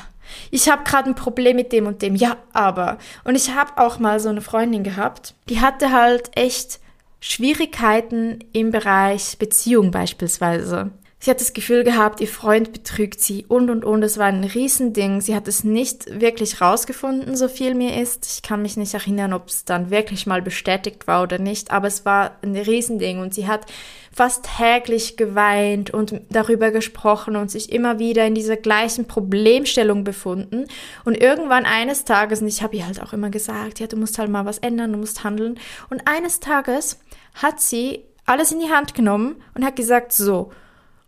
Ich 0.51 0.69
habe 0.71 0.83
gerade 0.83 1.11
ein 1.11 1.15
Problem 1.15 1.57
mit 1.57 1.71
dem 1.71 1.87
und 1.87 2.01
dem. 2.01 2.17
Ja, 2.17 2.39
aber. 2.55 2.99
Und 3.23 3.37
ich 3.37 3.55
habe 3.55 3.77
auch 3.77 3.99
mal 3.99 4.19
so 4.19 4.31
eine 4.31 4.41
Freundin 4.41 4.83
gehabt, 4.83 5.35
die 5.51 5.61
hatte 5.61 5.93
halt 5.93 6.37
echt 6.37 6.81
Schwierigkeiten 7.21 8.39
im 8.53 8.71
Bereich 8.71 9.39
Beziehung 9.39 9.91
beispielsweise. 9.91 10.91
Sie 11.25 11.31
hat 11.31 11.41
das 11.41 11.55
Gefühl 11.55 11.85
gehabt, 11.85 12.21
ihr 12.21 12.29
Freund 12.29 12.75
betrügt 12.75 13.19
sie 13.19 13.47
und 13.49 13.71
und 13.71 13.83
und. 13.83 14.03
Es 14.03 14.19
war 14.19 14.27
ein 14.27 14.45
Riesending. 14.45 15.23
Sie 15.23 15.35
hat 15.35 15.49
es 15.49 15.65
nicht 15.65 16.21
wirklich 16.21 16.61
rausgefunden, 16.61 17.35
so 17.35 17.49
viel 17.49 17.75
mir 17.75 17.99
ist. 17.99 18.27
Ich 18.27 18.43
kann 18.43 18.61
mich 18.61 18.77
nicht 18.77 18.93
erinnern, 18.93 19.33
ob 19.33 19.49
es 19.49 19.65
dann 19.65 19.89
wirklich 19.89 20.27
mal 20.27 20.43
bestätigt 20.43 21.07
war 21.07 21.23
oder 21.23 21.39
nicht, 21.39 21.71
aber 21.71 21.87
es 21.87 22.05
war 22.05 22.33
ein 22.43 22.55
Riesending 22.55 23.21
und 23.21 23.33
sie 23.33 23.49
hat 23.49 23.65
fast 24.13 24.47
täglich 24.59 25.17
geweint 25.17 25.95
und 25.95 26.21
darüber 26.29 26.71
gesprochen 26.71 27.37
und 27.37 27.51
sich 27.51 27.73
immer 27.73 27.99
wieder 27.99 28.27
in 28.27 28.35
dieser 28.35 28.59
gleichen 28.59 29.07
Problemstellung 29.07 30.05
befunden. 30.05 30.67
Und 31.07 31.17
irgendwann 31.17 31.65
eines 31.65 32.05
Tages, 32.05 32.43
und 32.43 32.49
ich 32.49 32.63
habe 32.63 32.77
ihr 32.77 32.85
halt 32.85 33.01
auch 33.03 33.15
immer 33.15 33.31
gesagt, 33.31 33.81
ja, 33.81 33.87
du 33.87 33.97
musst 33.97 34.19
halt 34.19 34.29
mal 34.29 34.45
was 34.45 34.59
ändern, 34.59 34.93
du 34.93 34.99
musst 34.99 35.25
handeln. 35.25 35.59
Und 35.89 36.07
eines 36.07 36.41
Tages 36.41 37.01
hat 37.33 37.63
sie 37.63 38.05
alles 38.27 38.53
in 38.53 38.61
die 38.61 38.71
Hand 38.71 38.93
genommen 38.93 39.37
und 39.55 39.65
hat 39.65 39.77
gesagt, 39.77 40.13
so, 40.13 40.53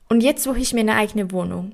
und 0.08 0.22
jetzt 0.22 0.44
suche 0.44 0.58
ich 0.58 0.72
mir 0.72 0.80
eine 0.80 0.94
eigene 0.94 1.32
Wohnung. 1.32 1.72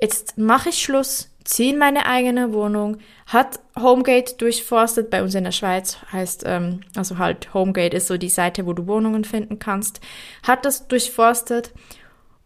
Jetzt 0.00 0.38
mache 0.38 0.70
ich 0.70 0.82
Schluss, 0.82 1.30
ziehe 1.44 1.72
in 1.72 1.78
meine 1.78 2.06
eigene 2.06 2.52
Wohnung, 2.52 2.98
hat 3.26 3.60
Homegate 3.78 4.34
durchforstet, 4.36 5.10
bei 5.10 5.22
uns 5.22 5.34
in 5.34 5.44
der 5.44 5.52
Schweiz 5.52 5.98
heißt, 6.12 6.44
ähm, 6.46 6.80
also 6.96 7.18
halt 7.18 7.54
Homegate 7.54 7.96
ist 7.96 8.08
so 8.08 8.16
die 8.16 8.28
Seite, 8.28 8.66
wo 8.66 8.72
du 8.72 8.86
Wohnungen 8.86 9.24
finden 9.24 9.58
kannst, 9.58 10.00
hat 10.42 10.64
das 10.64 10.88
durchforstet 10.88 11.72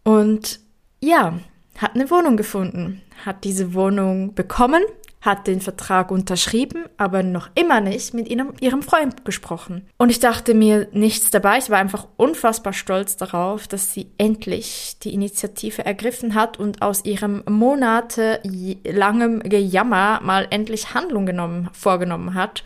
und 0.05 0.61
ja, 1.01 1.39
hat 1.79 1.95
eine 1.95 2.11
Wohnung 2.11 2.37
gefunden, 2.37 3.03
hat 3.25 3.45
diese 3.45 3.75
Wohnung 3.75 4.35
bekommen, 4.35 4.83
hat 5.27 5.47
den 5.47 5.61
Vertrag 5.61 6.11
unterschrieben, 6.11 6.87
aber 6.97 7.23
noch 7.23 7.51
immer 7.55 7.83
nicht 7.83 8.15
mit 8.15 8.29
ihrem, 8.29 8.55
ihrem 8.61 8.81
Freund 8.81 9.27
gesprochen. 9.27 9.87
Und 9.99 10.09
ich 10.11 10.21
dachte 10.21 10.55
mir 10.55 10.89
nichts 10.93 11.31
dabei. 11.31 11.59
Ich 11.59 11.69
war 11.69 11.79
einfach 11.79 12.07
unfassbar 12.17 12.73
stolz 12.73 13.17
darauf, 13.19 13.69
dass 13.69 13.93
sie 13.93 14.07
endlich 14.17 14.97
die 15.03 15.13
Initiative 15.13 15.85
ergriffen 15.85 16.35
hat 16.35 16.59
und 16.59 16.81
aus 16.81 17.05
ihrem 17.05 17.43
monatelangem 17.47 19.41
Gejammer 19.41 20.21
mal 20.23 20.47
endlich 20.51 20.95
Handlung 20.95 21.27
genommen, 21.27 21.69
vorgenommen 21.73 22.33
hat. 22.35 22.65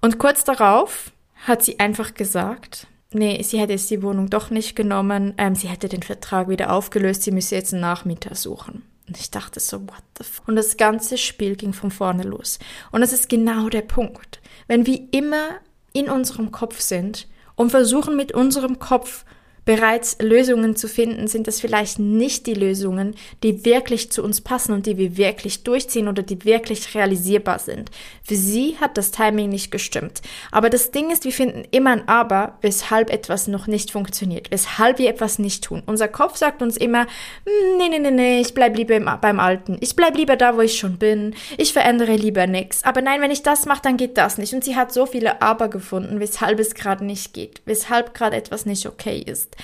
Und 0.00 0.18
kurz 0.18 0.44
darauf 0.44 1.10
hat 1.46 1.62
sie 1.62 1.80
einfach 1.80 2.14
gesagt, 2.14 2.86
nee, 3.12 3.42
sie 3.42 3.58
hätte 3.58 3.72
jetzt 3.72 3.90
die 3.90 4.02
Wohnung 4.02 4.30
doch 4.30 4.50
nicht 4.50 4.76
genommen, 4.76 5.34
ähm, 5.38 5.54
sie 5.54 5.68
hätte 5.68 5.88
den 5.88 6.02
Vertrag 6.02 6.48
wieder 6.48 6.72
aufgelöst, 6.72 7.22
sie 7.22 7.32
müsse 7.32 7.56
jetzt 7.56 7.72
einen 7.72 7.82
Nachmieter 7.82 8.34
suchen. 8.34 8.82
Und 9.08 9.18
ich 9.18 9.30
dachte 9.30 9.58
so, 9.58 9.80
what 9.80 10.02
the 10.18 10.24
f 10.24 10.42
Und 10.46 10.56
das 10.56 10.76
ganze 10.76 11.18
Spiel 11.18 11.56
ging 11.56 11.72
von 11.72 11.90
vorne 11.90 12.22
los. 12.22 12.58
Und 12.92 13.00
das 13.00 13.12
ist 13.12 13.28
genau 13.28 13.68
der 13.68 13.82
Punkt. 13.82 14.40
Wenn 14.66 14.86
wir 14.86 15.08
immer 15.10 15.60
in 15.92 16.08
unserem 16.08 16.52
Kopf 16.52 16.80
sind 16.80 17.26
und 17.56 17.70
versuchen 17.70 18.16
mit 18.16 18.32
unserem 18.32 18.78
Kopf 18.78 19.24
bereits 19.68 20.16
Lösungen 20.22 20.76
zu 20.76 20.88
finden, 20.88 21.26
sind 21.26 21.46
das 21.46 21.60
vielleicht 21.60 21.98
nicht 21.98 22.46
die 22.46 22.54
Lösungen, 22.54 23.14
die 23.42 23.66
wirklich 23.66 24.10
zu 24.10 24.22
uns 24.22 24.40
passen 24.40 24.72
und 24.72 24.86
die 24.86 24.96
wir 24.96 25.18
wirklich 25.18 25.62
durchziehen 25.62 26.08
oder 26.08 26.22
die 26.22 26.42
wirklich 26.46 26.94
realisierbar 26.94 27.58
sind. 27.58 27.90
Für 28.22 28.34
sie 28.34 28.78
hat 28.80 28.96
das 28.96 29.10
Timing 29.10 29.50
nicht 29.50 29.70
gestimmt. 29.70 30.22
Aber 30.50 30.70
das 30.70 30.90
Ding 30.90 31.10
ist, 31.10 31.26
wir 31.26 31.32
finden 31.32 31.64
immer 31.70 31.90
ein 31.90 32.08
Aber, 32.08 32.56
weshalb 32.62 33.10
etwas 33.10 33.46
noch 33.46 33.66
nicht 33.66 33.90
funktioniert, 33.90 34.50
weshalb 34.50 34.98
wir 34.98 35.10
etwas 35.10 35.38
nicht 35.38 35.64
tun. 35.64 35.82
Unser 35.84 36.08
Kopf 36.08 36.38
sagt 36.38 36.62
uns 36.62 36.78
immer, 36.78 37.02
hm, 37.02 37.76
nee, 37.76 37.90
nee, 37.90 37.98
nee, 37.98 38.10
nee, 38.10 38.40
ich 38.40 38.54
bleib 38.54 38.74
lieber 38.74 38.98
beim 39.20 39.38
Alten. 39.38 39.76
Ich 39.80 39.94
bleib 39.94 40.16
lieber 40.16 40.36
da, 40.36 40.56
wo 40.56 40.62
ich 40.62 40.78
schon 40.78 40.96
bin. 40.96 41.34
Ich 41.58 41.74
verändere 41.74 42.16
lieber 42.16 42.46
nichts. 42.46 42.84
Aber 42.84 43.02
nein, 43.02 43.20
wenn 43.20 43.30
ich 43.30 43.42
das 43.42 43.66
mache, 43.66 43.82
dann 43.82 43.98
geht 43.98 44.16
das 44.16 44.38
nicht. 44.38 44.54
Und 44.54 44.64
sie 44.64 44.76
hat 44.76 44.94
so 44.94 45.04
viele 45.04 45.42
Aber 45.42 45.68
gefunden, 45.68 46.20
weshalb 46.20 46.58
es 46.58 46.74
gerade 46.74 47.04
nicht 47.04 47.34
geht, 47.34 47.60
weshalb 47.66 48.14
gerade 48.14 48.36
etwas 48.36 48.64
nicht 48.64 48.86
okay 48.86 49.18
ist. 49.18 49.57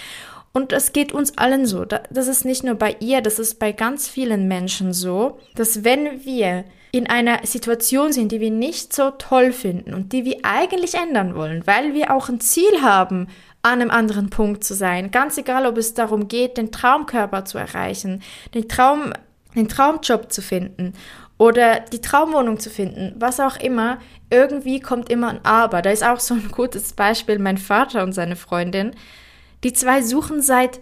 Und 0.52 0.72
es 0.72 0.92
geht 0.92 1.12
uns 1.12 1.36
allen 1.36 1.66
so. 1.66 1.84
Das 1.84 2.28
ist 2.28 2.44
nicht 2.44 2.62
nur 2.62 2.76
bei 2.76 2.96
ihr, 3.00 3.22
das 3.22 3.38
ist 3.38 3.58
bei 3.58 3.72
ganz 3.72 4.08
vielen 4.08 4.46
Menschen 4.46 4.92
so, 4.92 5.38
dass 5.56 5.82
wenn 5.82 6.24
wir 6.24 6.64
in 6.92 7.08
einer 7.08 7.40
Situation 7.44 8.12
sind, 8.12 8.30
die 8.30 8.40
wir 8.40 8.52
nicht 8.52 8.92
so 8.94 9.10
toll 9.10 9.52
finden 9.52 9.94
und 9.94 10.12
die 10.12 10.24
wir 10.24 10.36
eigentlich 10.44 10.94
ändern 10.94 11.34
wollen, 11.34 11.66
weil 11.66 11.92
wir 11.92 12.14
auch 12.14 12.28
ein 12.28 12.38
Ziel 12.38 12.82
haben, 12.82 13.26
an 13.62 13.80
einem 13.80 13.90
anderen 13.90 14.30
Punkt 14.30 14.62
zu 14.62 14.74
sein, 14.74 15.10
ganz 15.10 15.38
egal, 15.38 15.66
ob 15.66 15.76
es 15.76 15.94
darum 15.94 16.28
geht, 16.28 16.56
den 16.56 16.70
Traumkörper 16.70 17.44
zu 17.46 17.58
erreichen, 17.58 18.22
den 18.54 18.68
Traum, 18.68 19.12
den 19.56 19.68
Traumjob 19.68 20.30
zu 20.30 20.40
finden 20.40 20.92
oder 21.36 21.80
die 21.80 22.00
Traumwohnung 22.00 22.60
zu 22.60 22.70
finden, 22.70 23.14
was 23.18 23.40
auch 23.40 23.56
immer, 23.56 23.98
irgendwie 24.30 24.80
kommt 24.80 25.08
immer 25.08 25.30
ein 25.30 25.44
Aber. 25.44 25.82
Da 25.82 25.90
ist 25.90 26.04
auch 26.04 26.20
so 26.20 26.34
ein 26.34 26.50
gutes 26.52 26.92
Beispiel 26.92 27.38
mein 27.38 27.58
Vater 27.58 28.04
und 28.04 28.12
seine 28.12 28.36
Freundin. 28.36 28.92
Die 29.64 29.72
zwei 29.72 30.02
suchen 30.02 30.42
seit 30.42 30.80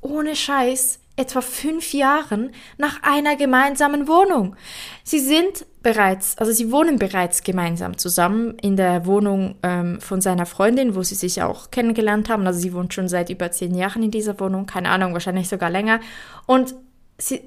ohne 0.00 0.36
Scheiß 0.36 1.00
etwa 1.16 1.40
fünf 1.40 1.92
Jahren 1.92 2.50
nach 2.76 3.02
einer 3.02 3.34
gemeinsamen 3.34 4.06
Wohnung. 4.06 4.54
Sie 5.02 5.18
sind 5.18 5.66
bereits, 5.82 6.38
also 6.38 6.52
sie 6.52 6.70
wohnen 6.70 6.98
bereits 6.98 7.42
gemeinsam 7.42 7.98
zusammen 7.98 8.56
in 8.60 8.76
der 8.76 9.04
Wohnung 9.04 9.56
ähm, 9.64 10.00
von 10.00 10.20
seiner 10.20 10.46
Freundin, 10.46 10.94
wo 10.94 11.02
sie 11.02 11.16
sich 11.16 11.42
auch 11.42 11.72
kennengelernt 11.72 12.28
haben. 12.28 12.46
Also 12.46 12.60
sie 12.60 12.72
wohnt 12.72 12.94
schon 12.94 13.08
seit 13.08 13.30
über 13.30 13.50
zehn 13.50 13.74
Jahren 13.74 14.04
in 14.04 14.12
dieser 14.12 14.38
Wohnung, 14.38 14.66
keine 14.66 14.90
Ahnung, 14.90 15.12
wahrscheinlich 15.12 15.48
sogar 15.48 15.70
länger. 15.70 15.98
Und 16.46 16.74
sie, 17.20 17.42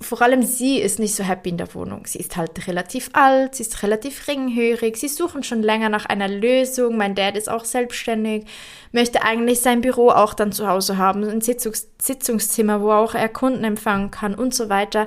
vor 0.00 0.22
allem 0.22 0.42
sie 0.42 0.78
ist 0.80 0.98
nicht 0.98 1.14
so 1.14 1.22
happy 1.22 1.50
in 1.50 1.58
der 1.58 1.74
Wohnung. 1.74 2.06
Sie 2.06 2.18
ist 2.18 2.36
halt 2.36 2.66
relativ 2.66 3.10
alt, 3.12 3.54
sie 3.54 3.62
ist 3.62 3.82
relativ 3.82 4.26
ringhörig, 4.26 4.96
sie 4.96 5.08
suchen 5.08 5.42
schon 5.42 5.62
länger 5.62 5.90
nach 5.90 6.06
einer 6.06 6.28
Lösung. 6.28 6.96
Mein 6.96 7.14
Dad 7.14 7.36
ist 7.36 7.50
auch 7.50 7.66
selbstständig, 7.66 8.46
möchte 8.92 9.22
eigentlich 9.22 9.60
sein 9.60 9.82
Büro 9.82 10.08
auch 10.08 10.32
dann 10.32 10.52
zu 10.52 10.66
Hause 10.66 10.96
haben, 10.96 11.22
ein 11.24 11.42
Sitzungs 11.42 11.88
Sitzungszimmer, 12.00 12.80
wo 12.80 12.92
auch 12.92 13.14
er 13.14 13.28
Kunden 13.28 13.62
empfangen 13.64 14.10
kann 14.10 14.34
und 14.34 14.54
so 14.54 14.70
weiter. 14.70 15.06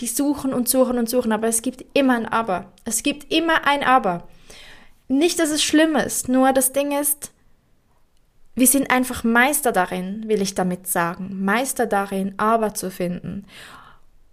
Die 0.00 0.08
suchen 0.08 0.52
und 0.52 0.68
suchen 0.68 0.98
und 0.98 1.08
suchen, 1.08 1.30
aber 1.30 1.46
es 1.46 1.62
gibt 1.62 1.84
immer 1.94 2.16
ein 2.16 2.26
Aber. 2.26 2.72
Es 2.84 3.04
gibt 3.04 3.32
immer 3.32 3.64
ein 3.66 3.84
Aber. 3.84 4.26
Nicht, 5.06 5.38
dass 5.38 5.50
es 5.50 5.62
schlimm 5.62 5.94
ist, 5.94 6.28
nur 6.28 6.52
das 6.52 6.72
Ding 6.72 6.98
ist, 6.98 7.30
wir 8.54 8.66
sind 8.66 8.90
einfach 8.90 9.24
Meister 9.24 9.72
darin, 9.72 10.24
will 10.28 10.42
ich 10.42 10.54
damit 10.54 10.86
sagen, 10.86 11.44
Meister 11.44 11.86
darin, 11.86 12.34
aber 12.36 12.74
zu 12.74 12.90
finden. 12.90 13.46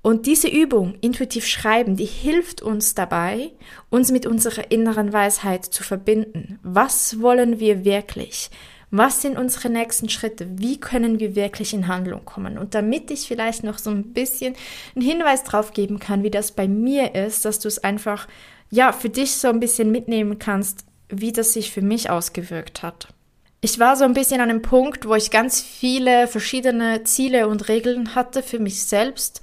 Und 0.02 0.26
diese 0.26 0.48
Übung, 0.48 0.96
intuitiv 1.02 1.46
schreiben, 1.46 1.96
die 1.96 2.06
hilft 2.06 2.62
uns 2.62 2.96
dabei, 2.96 3.52
uns 3.90 4.12
mit 4.12 4.26
unserer 4.26 4.72
inneren 4.72 5.12
Weisheit 5.12 5.66
zu 5.66 5.84
verbinden. 5.84 6.60
Was 6.64 7.22
wollen 7.22 7.60
wir 7.60 7.84
wirklich? 7.84 8.50
Was 8.92 9.22
sind 9.22 9.38
unsere 9.38 9.70
nächsten 9.70 10.10
Schritte? 10.10 10.48
Wie 10.58 10.80
können 10.80 11.20
wir 11.20 11.36
wirklich 11.36 11.74
in 11.74 11.88
Handlung 11.88 12.26
kommen? 12.26 12.58
Und 12.58 12.74
damit 12.76 13.12
ich 13.12 13.28
vielleicht 13.28 13.64
noch 13.64 13.78
so 13.78 13.90
ein 13.92 14.14
bisschen 14.14 14.56
einen 14.96 15.06
Hinweis 15.06 15.44
drauf 15.44 15.74
geben 15.74 16.00
kann, 16.00 16.24
wie 16.24 16.32
das 16.32 16.54
bei 16.54 16.68
mir 16.68 17.14
ist, 17.14 17.46
dass 17.46 17.60
du 17.60 17.68
es 17.68 17.84
einfach, 17.84 18.28
ja, 18.72 18.92
für 18.92 19.10
dich 19.10 19.34
so 19.34 19.50
ein 19.50 19.60
bisschen 19.60 19.92
mitnehmen 19.92 20.40
kannst, 20.40 20.86
wie 21.10 21.32
das 21.32 21.54
sich 21.54 21.72
für 21.72 21.82
mich 21.82 22.10
ausgewirkt 22.10 22.82
hat. 22.82 23.10
Ich 23.62 23.78
war 23.78 23.98
so 23.98 24.06
ein 24.06 24.14
bisschen 24.14 24.40
an 24.40 24.50
einem 24.50 24.62
Punkt, 24.62 25.06
wo 25.08 25.16
ich 25.16 25.32
ganz 25.32 25.62
viele 25.62 26.28
verschiedene 26.28 27.04
Ziele 27.04 27.48
und 27.48 27.68
Regeln 27.68 28.16
hatte 28.16 28.42
für 28.42 28.60
mich 28.60 28.86
selbst. 28.86 29.42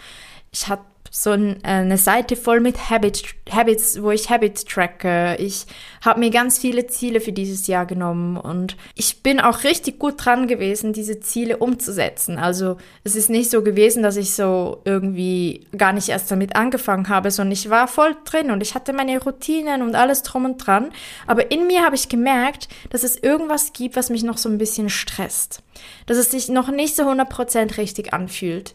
Ich 0.52 0.68
hatte 0.68 0.84
so 1.18 1.32
äh, 1.32 1.56
eine 1.62 1.96
Seite 1.96 2.36
voll 2.36 2.60
mit 2.60 2.90
Habit, 2.90 3.22
Habits, 3.50 4.02
wo 4.02 4.10
ich 4.10 4.28
Habit 4.28 4.68
tracke. 4.68 5.36
Ich 5.38 5.64
habe 6.04 6.20
mir 6.20 6.28
ganz 6.30 6.58
viele 6.58 6.88
Ziele 6.88 7.22
für 7.22 7.32
dieses 7.32 7.66
Jahr 7.68 7.86
genommen 7.86 8.36
und 8.36 8.76
ich 8.94 9.22
bin 9.22 9.40
auch 9.40 9.64
richtig 9.64 9.98
gut 9.98 10.16
dran 10.18 10.46
gewesen, 10.46 10.92
diese 10.92 11.18
Ziele 11.20 11.56
umzusetzen. 11.56 12.36
Also 12.36 12.76
es 13.02 13.16
ist 13.16 13.30
nicht 13.30 13.50
so 13.50 13.62
gewesen, 13.62 14.02
dass 14.02 14.16
ich 14.16 14.34
so 14.34 14.82
irgendwie 14.84 15.66
gar 15.76 15.94
nicht 15.94 16.10
erst 16.10 16.30
damit 16.30 16.54
angefangen 16.54 17.08
habe, 17.08 17.30
sondern 17.30 17.52
ich 17.52 17.70
war 17.70 17.88
voll 17.88 18.14
drin 18.26 18.50
und 18.50 18.62
ich 18.62 18.74
hatte 18.74 18.92
meine 18.92 19.18
Routinen 19.18 19.80
und 19.80 19.94
alles 19.94 20.22
drum 20.22 20.44
und 20.44 20.58
dran. 20.58 20.90
Aber 21.26 21.50
in 21.50 21.66
mir 21.66 21.82
habe 21.82 21.96
ich 21.96 22.10
gemerkt, 22.10 22.68
dass 22.90 23.04
es 23.04 23.16
irgendwas 23.16 23.72
gibt, 23.72 23.96
was 23.96 24.10
mich 24.10 24.22
noch 24.22 24.36
so 24.36 24.50
ein 24.50 24.58
bisschen 24.58 24.90
stresst. 24.90 25.62
Dass 26.04 26.18
es 26.18 26.30
sich 26.30 26.50
noch 26.50 26.68
nicht 26.70 26.94
so 26.94 27.04
100% 27.04 27.78
richtig 27.78 28.12
anfühlt. 28.12 28.74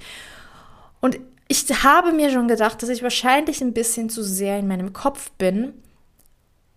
Und 1.01 1.19
ich 1.51 1.84
habe 1.84 2.13
mir 2.13 2.31
schon 2.31 2.48
gedacht, 2.48 2.81
dass 2.81 2.88
ich 2.88 3.03
wahrscheinlich 3.03 3.62
ein 3.62 3.74
bisschen 3.74 4.10
zu 4.10 4.24
sehr 4.24 4.58
in 4.58 4.70
meinem 4.70 4.93
Kopf 4.93 5.31
bin 5.31 5.74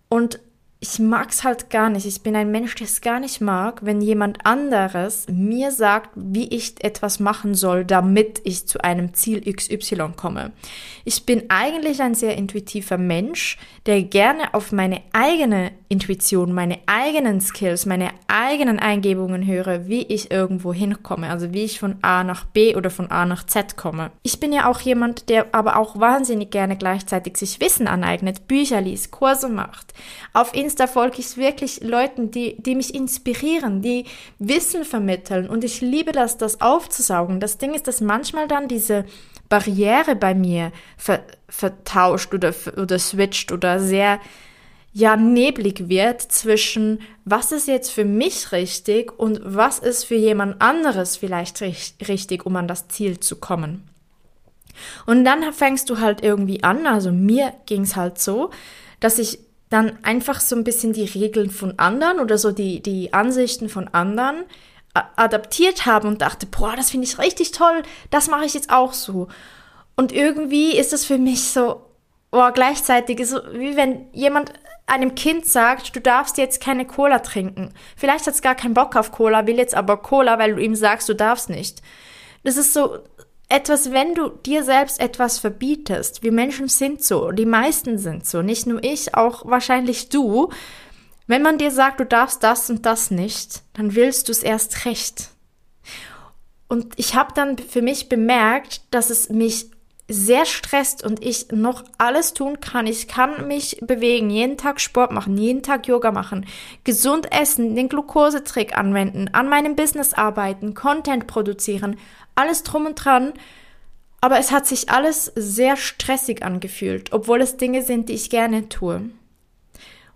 und 0.09 0.41
ich 0.85 0.99
mag's 0.99 1.43
halt 1.43 1.71
gar 1.71 1.89
nicht. 1.89 2.05
Ich 2.05 2.21
bin 2.21 2.35
ein 2.35 2.51
Mensch, 2.51 2.75
der 2.75 2.85
es 2.85 3.01
gar 3.01 3.19
nicht 3.19 3.41
mag, 3.41 3.83
wenn 3.83 4.01
jemand 4.01 4.45
anderes 4.45 5.25
mir 5.27 5.71
sagt, 5.71 6.11
wie 6.13 6.47
ich 6.47 6.83
etwas 6.83 7.19
machen 7.19 7.55
soll, 7.55 7.85
damit 7.85 8.39
ich 8.43 8.67
zu 8.67 8.83
einem 8.83 9.15
Ziel 9.15 9.41
XY 9.51 10.11
komme. 10.15 10.51
Ich 11.03 11.25
bin 11.25 11.43
eigentlich 11.49 12.01
ein 12.01 12.13
sehr 12.13 12.37
intuitiver 12.37 12.99
Mensch, 12.99 13.57
der 13.87 14.03
gerne 14.03 14.53
auf 14.53 14.71
meine 14.71 15.01
eigene 15.11 15.71
Intuition, 15.89 16.53
meine 16.53 16.79
eigenen 16.85 17.41
Skills, 17.41 17.85
meine 17.85 18.09
eigenen 18.27 18.79
Eingebungen 18.79 19.45
höre, 19.45 19.87
wie 19.87 20.01
ich 20.01 20.31
irgendwo 20.31 20.73
hinkomme, 20.73 21.29
also 21.29 21.53
wie 21.53 21.63
ich 21.63 21.79
von 21.79 21.97
A 22.01 22.23
nach 22.23 22.45
B 22.45 22.75
oder 22.75 22.89
von 22.89 23.09
A 23.11 23.25
nach 23.25 23.45
Z 23.45 23.77
komme. 23.77 24.11
Ich 24.23 24.39
bin 24.39 24.51
ja 24.51 24.69
auch 24.69 24.81
jemand, 24.81 25.29
der 25.29 25.47
aber 25.53 25.77
auch 25.77 25.99
wahnsinnig 25.99 26.51
gerne 26.51 26.75
gleichzeitig 26.75 27.37
sich 27.37 27.59
Wissen 27.59 27.87
aneignet, 27.87 28.47
Bücher 28.47 28.81
liest, 28.81 29.11
Kurse 29.11 29.49
macht. 29.49 29.93
Auf 30.33 30.53
Insta 30.77 31.11
ich 31.17 31.37
wirklich 31.37 31.81
Leuten, 31.81 32.31
die, 32.31 32.55
die 32.61 32.75
mich 32.75 32.93
inspirieren, 32.93 33.81
die 33.81 34.05
Wissen 34.39 34.83
vermitteln 34.83 35.49
und 35.49 35.63
ich 35.63 35.81
liebe 35.81 36.11
das, 36.11 36.37
das 36.37 36.59
aufzusaugen. 36.61 37.39
Das 37.39 37.57
Ding 37.57 37.73
ist, 37.73 37.87
dass 37.87 38.01
manchmal 38.01 38.47
dann 38.47 38.67
diese 38.67 39.05
Barriere 39.47 40.15
bei 40.15 40.35
mir 40.35 40.71
ver, 40.97 41.21
vertauscht 41.47 42.33
oder, 42.33 42.53
oder 42.77 42.99
switcht 42.99 43.51
oder 43.51 43.79
sehr 43.79 44.19
ja 44.91 45.17
neblig 45.17 45.89
wird 45.89 46.21
zwischen 46.21 47.01
was 47.25 47.51
ist 47.51 47.67
jetzt 47.67 47.91
für 47.91 48.05
mich 48.05 48.51
richtig 48.51 49.17
und 49.17 49.41
was 49.43 49.79
ist 49.79 50.05
für 50.05 50.15
jemand 50.15 50.61
anderes 50.61 51.17
vielleicht 51.17 51.61
richtig, 51.61 52.45
um 52.45 52.55
an 52.55 52.67
das 52.67 52.87
Ziel 52.87 53.19
zu 53.19 53.37
kommen. 53.37 53.83
Und 55.05 55.23
dann 55.25 55.53
fängst 55.53 55.89
du 55.89 55.99
halt 55.99 56.23
irgendwie 56.23 56.63
an, 56.63 56.85
also 56.85 57.11
mir 57.11 57.53
ging 57.65 57.81
es 57.81 57.95
halt 57.95 58.19
so, 58.19 58.51
dass 58.99 59.19
ich 59.19 59.39
dann 59.69 59.97
einfach 60.03 60.41
so 60.41 60.55
ein 60.55 60.63
bisschen 60.63 60.93
die 60.93 61.05
Regeln 61.05 61.49
von 61.49 61.79
anderen 61.79 62.19
oder 62.19 62.37
so 62.37 62.51
die, 62.51 62.81
die 62.81 63.13
Ansichten 63.13 63.69
von 63.69 63.87
anderen 63.87 64.43
adaptiert 64.93 65.85
habe 65.85 66.07
und 66.07 66.21
dachte, 66.21 66.45
boah, 66.45 66.75
das 66.75 66.91
finde 66.91 67.05
ich 67.05 67.19
richtig 67.19 67.51
toll, 67.51 67.83
das 68.11 68.29
mache 68.29 68.45
ich 68.45 68.53
jetzt 68.53 68.69
auch 68.69 68.93
so. 68.93 69.27
Und 69.97 70.11
irgendwie 70.11 70.77
ist 70.77 70.93
es 70.93 71.03
für 71.05 71.17
mich 71.17 71.49
so, 71.49 71.81
boah, 72.31 72.51
gleichzeitig 72.51 73.25
so, 73.27 73.39
wie 73.51 73.75
wenn 73.75 74.07
jemand 74.13 74.53
einem 74.87 75.15
Kind 75.15 75.45
sagt, 75.45 75.95
du 75.95 75.99
darfst 75.99 76.37
jetzt 76.37 76.61
keine 76.61 76.85
Cola 76.85 77.19
trinken. 77.19 77.73
Vielleicht 77.97 78.27
hat 78.27 78.35
es 78.35 78.41
gar 78.41 78.55
keinen 78.55 78.73
Bock 78.73 78.95
auf 78.95 79.11
Cola, 79.11 79.47
will 79.47 79.57
jetzt 79.57 79.75
aber 79.75 79.97
Cola, 79.97 80.37
weil 80.37 80.55
du 80.55 80.61
ihm 80.61 80.75
sagst, 80.75 81.09
du 81.09 81.15
darfst 81.15 81.49
nicht. 81.49 81.81
Das 82.43 82.57
ist 82.57 82.73
so 82.73 82.99
etwas, 83.49 83.91
wenn 83.91 84.15
du 84.15 84.29
dir 84.29 84.63
selbst 84.63 84.99
etwas 84.99 85.39
verbietest. 85.39 86.23
Wir 86.23 86.31
Menschen 86.31 86.67
sind 86.67 87.03
so, 87.03 87.31
die 87.31 87.45
meisten 87.45 87.97
sind 87.97 88.25
so, 88.25 88.41
nicht 88.41 88.65
nur 88.65 88.83
ich, 88.83 89.15
auch 89.15 89.45
wahrscheinlich 89.45 90.09
du. 90.09 90.49
Wenn 91.27 91.41
man 91.41 91.57
dir 91.57 91.71
sagt, 91.71 91.99
du 91.99 92.05
darfst 92.05 92.43
das 92.43 92.69
und 92.69 92.85
das 92.85 93.11
nicht, 93.11 93.63
dann 93.73 93.95
willst 93.95 94.27
du 94.27 94.31
es 94.31 94.43
erst 94.43 94.85
recht. 94.85 95.29
Und 96.67 96.93
ich 96.97 97.15
habe 97.15 97.33
dann 97.35 97.57
für 97.57 97.81
mich 97.81 98.09
bemerkt, 98.09 98.81
dass 98.91 99.09
es 99.09 99.29
mich 99.29 99.69
sehr 100.07 100.45
stresst 100.45 101.03
und 101.03 101.23
ich 101.25 101.51
noch 101.51 101.83
alles 101.97 102.33
tun 102.33 102.59
kann. 102.59 102.85
Ich 102.85 103.07
kann 103.07 103.47
mich 103.47 103.77
bewegen, 103.81 104.29
jeden 104.29 104.57
Tag 104.57 104.79
Sport 104.79 105.11
machen, 105.11 105.37
jeden 105.37 105.63
Tag 105.63 105.87
Yoga 105.87 106.11
machen, 106.11 106.45
gesund 106.83 107.31
essen, 107.31 107.75
den 107.75 107.89
Glukosetrick 107.89 108.77
anwenden, 108.77 109.29
an 109.33 109.49
meinem 109.49 109.75
Business 109.75 110.13
arbeiten, 110.13 110.75
Content 110.75 111.25
produzieren, 111.25 111.97
alles 112.35 112.63
drum 112.63 112.85
und 112.85 112.95
dran. 112.95 113.33
Aber 114.21 114.39
es 114.39 114.51
hat 114.51 114.65
sich 114.65 114.89
alles 114.89 115.31
sehr 115.35 115.75
stressig 115.75 116.43
angefühlt, 116.43 117.11
obwohl 117.11 117.41
es 117.41 117.57
Dinge 117.57 117.83
sind, 117.83 118.09
die 118.09 118.13
ich 118.13 118.29
gerne 118.29 118.69
tue. 118.69 119.09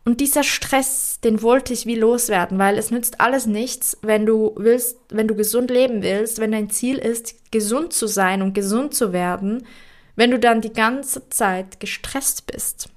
Und 0.05 0.21
dieser 0.21 0.43
Stress, 0.43 1.19
den 1.23 1.41
wollte 1.41 1.73
ich 1.73 1.85
wie 1.85 1.95
loswerden, 1.95 2.57
weil 2.57 2.77
es 2.77 2.89
nützt 2.89 3.19
alles 3.21 3.45
nichts, 3.45 3.97
wenn 4.01 4.25
du 4.25 4.53
willst, 4.55 4.97
wenn 5.09 5.27
du 5.27 5.35
gesund 5.35 5.69
leben 5.69 6.01
willst, 6.01 6.39
wenn 6.39 6.51
dein 6.51 6.69
Ziel 6.69 6.97
ist, 6.97 7.51
gesund 7.51 7.93
zu 7.93 8.07
sein 8.07 8.41
und 8.41 8.53
gesund 8.53 8.93
zu 8.93 9.13
werden, 9.13 9.67
wenn 10.15 10.31
du 10.31 10.39
dann 10.39 10.61
die 10.61 10.73
ganze 10.73 11.29
Zeit 11.29 11.79
gestresst 11.79 12.47
bist. 12.47 12.89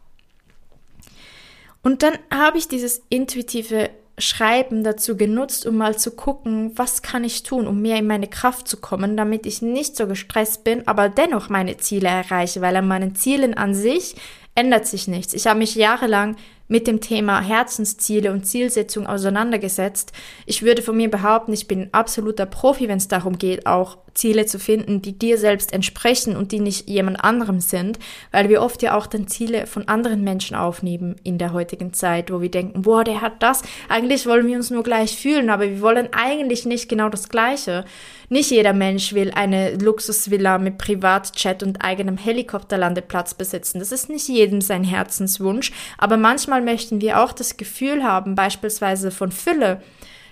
Und 1.82 2.02
dann 2.02 2.14
habe 2.32 2.59
ich 2.59 2.68
dieses 2.68 3.02
intuitive 3.09 3.90
Schreiben 4.18 4.85
dazu 4.85 5.16
genutzt, 5.16 5.66
um 5.66 5.76
mal 5.76 5.97
zu 5.97 6.12
gucken, 6.12 6.73
was 6.76 7.02
kann 7.02 7.25
ich 7.25 7.42
tun, 7.42 7.66
um 7.66 7.82
mehr 7.82 7.97
in 7.97 8.06
meine 8.06 8.28
Kraft 8.28 8.68
zu 8.68 8.76
kommen, 8.76 9.16
damit 9.16 9.47
ich 9.47 9.62
nicht 9.62 9.97
so 9.97 10.06
gestresst 10.06 10.64
bin, 10.64 10.87
aber 10.87 11.09
dennoch 11.09 11.49
meine 11.49 11.76
Ziele 11.78 12.09
erreiche, 12.09 12.61
weil 12.61 12.76
an 12.76 12.87
meinen 12.87 13.14
Zielen 13.14 13.54
an 13.54 13.75
sich 13.75 14.14
ändert 14.54 14.87
sich 14.87 15.09
nichts. 15.09 15.32
Ich 15.32 15.47
habe 15.47 15.59
mich 15.59 15.75
jahrelang 15.75 16.37
mit 16.69 16.87
dem 16.87 17.00
Thema 17.00 17.40
Herzensziele 17.40 18.33
und 18.33 18.47
Zielsetzung 18.47 19.07
auseinandergesetzt. 19.07 20.12
Ich 20.47 20.62
würde 20.62 20.83
von 20.83 20.97
mir 20.97 21.11
behaupten, 21.11 21.52
ich 21.52 21.69
bin 21.69 21.83
ein 21.83 21.95
absoluter 21.95 22.47
Profi, 22.47 22.88
wenn 22.88 22.99
es 22.99 23.09
darum 23.09 23.38
geht, 23.38 23.66
auch 23.66 23.99
Ziele 24.14 24.47
zu 24.47 24.59
finden, 24.59 25.02
die 25.02 25.19
dir 25.19 25.39
selbst 25.39 25.73
entsprechen 25.73 26.36
und 26.36 26.52
die 26.52 26.60
nicht 26.60 26.89
jemand 26.89 27.23
anderem 27.25 27.60
sind, 27.60 27.99
weil 28.30 28.49
wir 28.49 28.63
oft 28.63 28.82
ja 28.82 28.97
auch 28.97 29.06
dann 29.06 29.26
Ziele 29.26 29.67
von 29.67 29.89
anderen 29.89 30.23
Menschen 30.23 30.54
aufnehmen 30.54 31.17
in 31.25 31.39
der 31.39 31.52
heutigen 31.52 31.93
Zeit, 31.93 32.30
wo 32.30 32.41
wir 32.41 32.50
denken, 32.50 32.82
boah, 32.82 33.04
der 33.04 33.21
hat 33.21 33.43
das, 33.43 33.63
eigentlich 33.89 34.26
wollen 34.26 34.47
wir 34.47 34.56
uns 34.56 34.71
nur 34.71 34.82
gleich 34.82 35.17
fühlen, 35.17 35.50
aber 35.50 35.65
wir 35.65 35.80
wollen 35.80 36.08
eigentlich 36.13 36.67
nicht 36.67 36.89
genau 36.89 37.08
das 37.08 37.28
Gleiche. 37.28 37.84
Nicht 38.28 38.50
jeder 38.50 38.73
Mensch 38.73 39.13
will 39.13 39.30
eine 39.34 39.75
Luxusvilla 39.75 40.56
mit 40.56 40.78
Privatchat 40.78 41.63
und 41.63 41.84
eigenem 41.84 42.17
Helikopterlandeplatz 42.17 43.34
besitzen. 43.34 43.78
Das 43.78 43.93
ist 43.93 44.08
nicht 44.08 44.26
jedem 44.26 44.63
sein 44.63 44.84
Herzenswunsch, 44.84 45.71
aber 45.99 46.17
manchmal 46.17 46.61
möchten 46.64 47.00
wir 47.00 47.20
auch 47.20 47.32
das 47.32 47.56
Gefühl 47.56 48.02
haben, 48.02 48.34
beispielsweise 48.34 49.10
von 49.10 49.32
Fülle, 49.32 49.82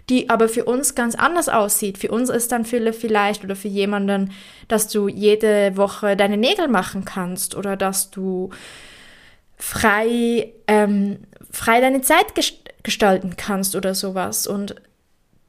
die 0.09 0.29
aber 0.29 0.49
für 0.49 0.65
uns 0.65 0.95
ganz 0.95 1.15
anders 1.15 1.49
aussieht. 1.49 1.99
Für 1.99 2.11
uns 2.11 2.31
ist 2.31 2.51
dann 2.53 2.65
Fülle 2.65 2.93
vielleicht 2.93 3.45
oder 3.45 3.57
für 3.57 3.69
jemanden, 3.69 4.33
dass 4.69 4.89
du 4.89 5.09
jede 5.09 5.77
Woche 5.77 6.17
deine 6.17 6.37
Nägel 6.37 6.69
machen 6.69 7.05
kannst 7.05 7.55
oder 7.55 7.77
dass 7.77 8.11
du 8.11 8.51
frei, 9.57 10.53
ähm, 10.67 11.19
frei 11.51 11.81
deine 11.81 12.01
Zeit 12.01 12.35
gestalten 12.83 13.37
kannst 13.37 13.77
oder 13.77 13.95
sowas. 13.95 14.47
Und 14.47 14.75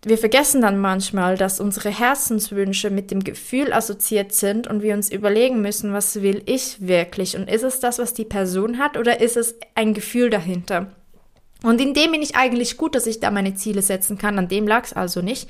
wir 0.03 0.17
vergessen 0.17 0.61
dann 0.61 0.79
manchmal, 0.79 1.37
dass 1.37 1.59
unsere 1.59 1.89
Herzenswünsche 1.89 2.89
mit 2.89 3.11
dem 3.11 3.23
Gefühl 3.23 3.71
assoziiert 3.71 4.33
sind 4.33 4.67
und 4.67 4.81
wir 4.81 4.95
uns 4.95 5.11
überlegen 5.11 5.61
müssen, 5.61 5.93
was 5.93 6.21
will 6.21 6.41
ich 6.47 6.87
wirklich 6.87 7.37
und 7.37 7.47
ist 7.47 7.63
es 7.63 7.79
das, 7.79 7.99
was 7.99 8.13
die 8.13 8.25
Person 8.25 8.79
hat 8.79 8.97
oder 8.97 9.21
ist 9.21 9.37
es 9.37 9.55
ein 9.75 9.93
Gefühl 9.93 10.31
dahinter? 10.31 10.87
Und 11.63 11.79
in 11.79 11.93
dem 11.93 12.11
bin 12.11 12.23
ich 12.23 12.35
eigentlich 12.35 12.77
gut, 12.77 12.95
dass 12.95 13.05
ich 13.05 13.19
da 13.19 13.29
meine 13.29 13.53
Ziele 13.53 13.83
setzen 13.83 14.17
kann, 14.17 14.39
an 14.39 14.47
dem 14.47 14.67
lag 14.67 14.85
es 14.85 14.93
also 14.93 15.21
nicht. 15.21 15.47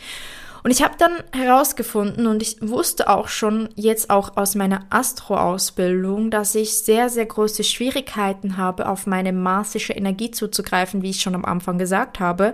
Und 0.63 0.69
ich 0.69 0.83
habe 0.83 0.95
dann 0.97 1.13
herausgefunden 1.31 2.27
und 2.27 2.43
ich 2.43 2.57
wusste 2.61 3.09
auch 3.09 3.29
schon 3.29 3.69
jetzt 3.75 4.09
auch 4.09 4.37
aus 4.37 4.53
meiner 4.53 4.85
Astro-Ausbildung, 4.91 6.29
dass 6.29 6.53
ich 6.53 6.77
sehr, 6.77 7.09
sehr 7.09 7.25
große 7.25 7.63
Schwierigkeiten 7.63 8.57
habe, 8.57 8.87
auf 8.87 9.07
meine 9.07 9.33
marsische 9.33 9.93
Energie 9.93 10.29
zuzugreifen, 10.29 11.01
wie 11.01 11.09
ich 11.09 11.21
schon 11.21 11.33
am 11.33 11.45
Anfang 11.45 11.79
gesagt 11.79 12.19
habe. 12.19 12.53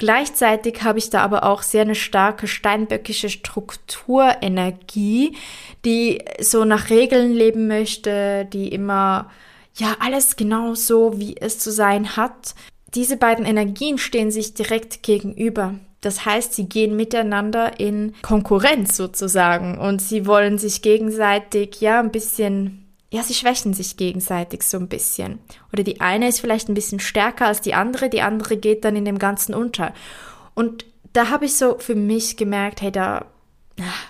Gleichzeitig 0.00 0.82
habe 0.82 0.98
ich 0.98 1.10
da 1.10 1.20
aber 1.20 1.44
auch 1.44 1.60
sehr 1.60 1.82
eine 1.82 1.94
starke 1.94 2.48
steinböckische 2.48 3.28
Strukturenergie, 3.28 5.36
die 5.84 6.24
so 6.40 6.64
nach 6.64 6.88
Regeln 6.88 7.34
leben 7.34 7.66
möchte, 7.66 8.48
die 8.50 8.68
immer, 8.68 9.30
ja, 9.76 9.98
alles 10.00 10.36
genau 10.36 10.74
so, 10.74 11.20
wie 11.20 11.36
es 11.36 11.58
zu 11.58 11.70
sein 11.70 12.16
hat. 12.16 12.54
Diese 12.94 13.18
beiden 13.18 13.44
Energien 13.44 13.98
stehen 13.98 14.30
sich 14.30 14.54
direkt 14.54 15.02
gegenüber. 15.02 15.74
Das 16.00 16.24
heißt, 16.24 16.54
sie 16.54 16.66
gehen 16.66 16.96
miteinander 16.96 17.78
in 17.78 18.14
Konkurrenz 18.22 18.96
sozusagen 18.96 19.76
und 19.76 20.00
sie 20.00 20.24
wollen 20.24 20.56
sich 20.56 20.80
gegenseitig 20.80 21.78
ja 21.82 22.00
ein 22.00 22.10
bisschen 22.10 22.79
ja, 23.12 23.22
sie 23.22 23.34
schwächen 23.34 23.74
sich 23.74 23.96
gegenseitig 23.96 24.62
so 24.62 24.78
ein 24.78 24.88
bisschen. 24.88 25.40
Oder 25.72 25.82
die 25.82 26.00
eine 26.00 26.28
ist 26.28 26.40
vielleicht 26.40 26.68
ein 26.68 26.74
bisschen 26.74 27.00
stärker 27.00 27.46
als 27.46 27.60
die 27.60 27.74
andere, 27.74 28.08
die 28.08 28.22
andere 28.22 28.56
geht 28.56 28.84
dann 28.84 28.94
in 28.94 29.04
dem 29.04 29.18
Ganzen 29.18 29.54
unter. 29.54 29.92
Und 30.54 30.84
da 31.12 31.28
habe 31.30 31.46
ich 31.46 31.56
so 31.56 31.78
für 31.78 31.96
mich 31.96 32.36
gemerkt, 32.36 32.82
hey, 32.82 32.92
da 32.92 33.26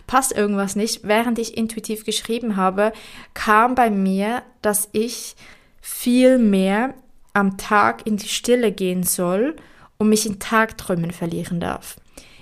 passt 0.07 0.33
irgendwas 0.33 0.77
nicht. 0.77 1.01
Während 1.05 1.39
ich 1.39 1.57
intuitiv 1.57 2.05
geschrieben 2.05 2.57
habe, 2.57 2.93
kam 3.33 3.75
bei 3.75 3.89
mir, 3.89 4.43
dass 4.61 4.89
ich 4.93 5.35
viel 5.81 6.39
mehr 6.39 6.95
am 7.33 7.57
Tag 7.57 8.07
in 8.07 8.17
die 8.17 8.29
Stille 8.29 8.73
gehen 8.73 9.03
soll 9.03 9.57
und 9.97 10.09
mich 10.09 10.27
in 10.27 10.41
Tagträumen 10.41 11.11
verlieren 11.13 11.61
darf. 11.61 11.97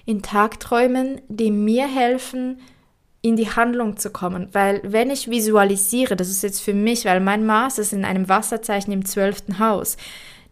In 0.07 0.23
Tagträumen, 0.23 1.21
die 1.29 1.51
mir 1.51 1.87
helfen, 1.87 2.61
in 3.21 3.37
die 3.37 3.51
Handlung 3.51 3.97
zu 3.97 4.11
kommen. 4.11 4.49
Weil 4.53 4.81
wenn 4.85 5.11
ich 5.11 5.29
visualisiere, 5.29 6.17
das 6.17 6.29
ist 6.29 6.43
jetzt 6.43 6.61
für 6.61 6.75
mich, 6.75 7.05
weil 7.05 7.21
mein 7.21 7.45
Mars 7.45 7.79
ist 7.79 7.93
in 7.93 8.05
einem 8.05 8.29
Wasserzeichen 8.29 8.93
im 8.93 9.05
zwölften 9.05 9.59
Haus. 9.59 9.97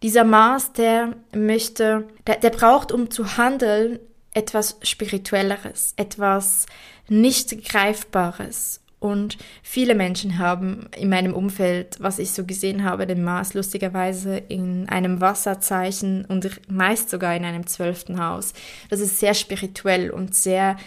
Dieser 0.03 0.23
Mars, 0.23 0.73
der 0.73 1.15
möchte, 1.33 2.07
der, 2.27 2.35
der 2.37 2.49
braucht, 2.51 2.91
um 2.91 3.09
zu 3.09 3.37
handeln, 3.37 3.99
etwas 4.33 4.77
Spirituelleres, 4.83 5.93
etwas 5.97 6.67
nicht 7.07 7.65
Greifbares. 7.67 8.81
Und 8.99 9.37
viele 9.61 9.93
Menschen 9.93 10.39
haben 10.39 10.89
in 10.95 11.09
meinem 11.09 11.33
Umfeld, 11.33 11.97
was 11.99 12.17
ich 12.19 12.31
so 12.31 12.45
gesehen 12.45 12.83
habe, 12.83 13.05
den 13.05 13.23
Mars 13.23 13.53
lustigerweise 13.53 14.37
in 14.37 14.89
einem 14.89 15.21
Wasserzeichen 15.21 16.25
und 16.25 16.49
meist 16.67 17.11
sogar 17.11 17.35
in 17.35 17.45
einem 17.45 17.67
zwölften 17.67 18.23
Haus. 18.23 18.53
Das 18.89 18.99
ist 18.99 19.19
sehr 19.19 19.35
spirituell 19.35 20.09
und 20.09 20.35
sehr 20.35 20.77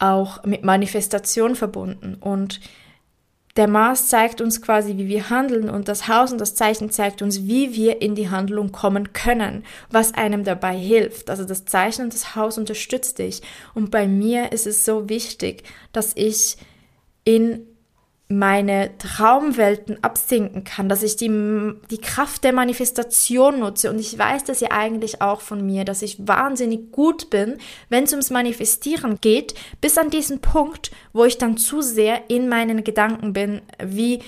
auch 0.00 0.44
mit 0.44 0.64
Manifestation 0.64 1.54
verbunden. 1.54 2.16
Und 2.20 2.60
der 3.56 3.68
Mars 3.68 4.08
zeigt 4.08 4.40
uns 4.40 4.62
quasi, 4.62 4.96
wie 4.96 5.08
wir 5.08 5.28
handeln 5.28 5.68
und 5.68 5.88
das 5.88 6.08
Haus 6.08 6.32
und 6.32 6.40
das 6.40 6.54
Zeichen 6.54 6.90
zeigt 6.90 7.20
uns, 7.20 7.46
wie 7.46 7.74
wir 7.74 8.00
in 8.00 8.14
die 8.14 8.30
Handlung 8.30 8.72
kommen 8.72 9.12
können, 9.12 9.64
was 9.90 10.14
einem 10.14 10.44
dabei 10.44 10.76
hilft. 10.76 11.30
Also 11.30 11.44
das 11.44 11.64
Zeichen 11.64 12.04
und 12.04 12.14
das 12.14 12.36
Haus 12.36 12.58
unterstützt 12.58 13.18
dich. 13.18 13.42
Und 13.74 13.90
bei 13.90 14.06
mir 14.06 14.52
ist 14.52 14.66
es 14.66 14.84
so 14.84 15.08
wichtig, 15.08 15.64
dass 15.92 16.12
ich 16.14 16.56
in 17.24 17.66
meine 18.32 18.96
Traumwelten 18.96 20.02
absinken 20.04 20.62
kann, 20.62 20.88
dass 20.88 21.02
ich 21.02 21.16
die, 21.16 21.28
die 21.90 21.98
Kraft 22.00 22.44
der 22.44 22.52
Manifestation 22.52 23.58
nutze. 23.58 23.90
Und 23.90 23.98
ich 23.98 24.16
weiß 24.16 24.44
das 24.44 24.60
ja 24.60 24.70
eigentlich 24.70 25.20
auch 25.20 25.40
von 25.40 25.66
mir, 25.66 25.84
dass 25.84 26.00
ich 26.00 26.28
wahnsinnig 26.28 26.92
gut 26.92 27.28
bin, 27.28 27.58
wenn 27.88 28.04
es 28.04 28.12
ums 28.12 28.30
Manifestieren 28.30 29.20
geht, 29.20 29.54
bis 29.80 29.98
an 29.98 30.10
diesen 30.10 30.40
Punkt, 30.40 30.92
wo 31.12 31.24
ich 31.24 31.38
dann 31.38 31.56
zu 31.56 31.82
sehr 31.82 32.30
in 32.30 32.48
meinen 32.48 32.84
Gedanken 32.84 33.32
bin, 33.32 33.62
wie 33.82 34.20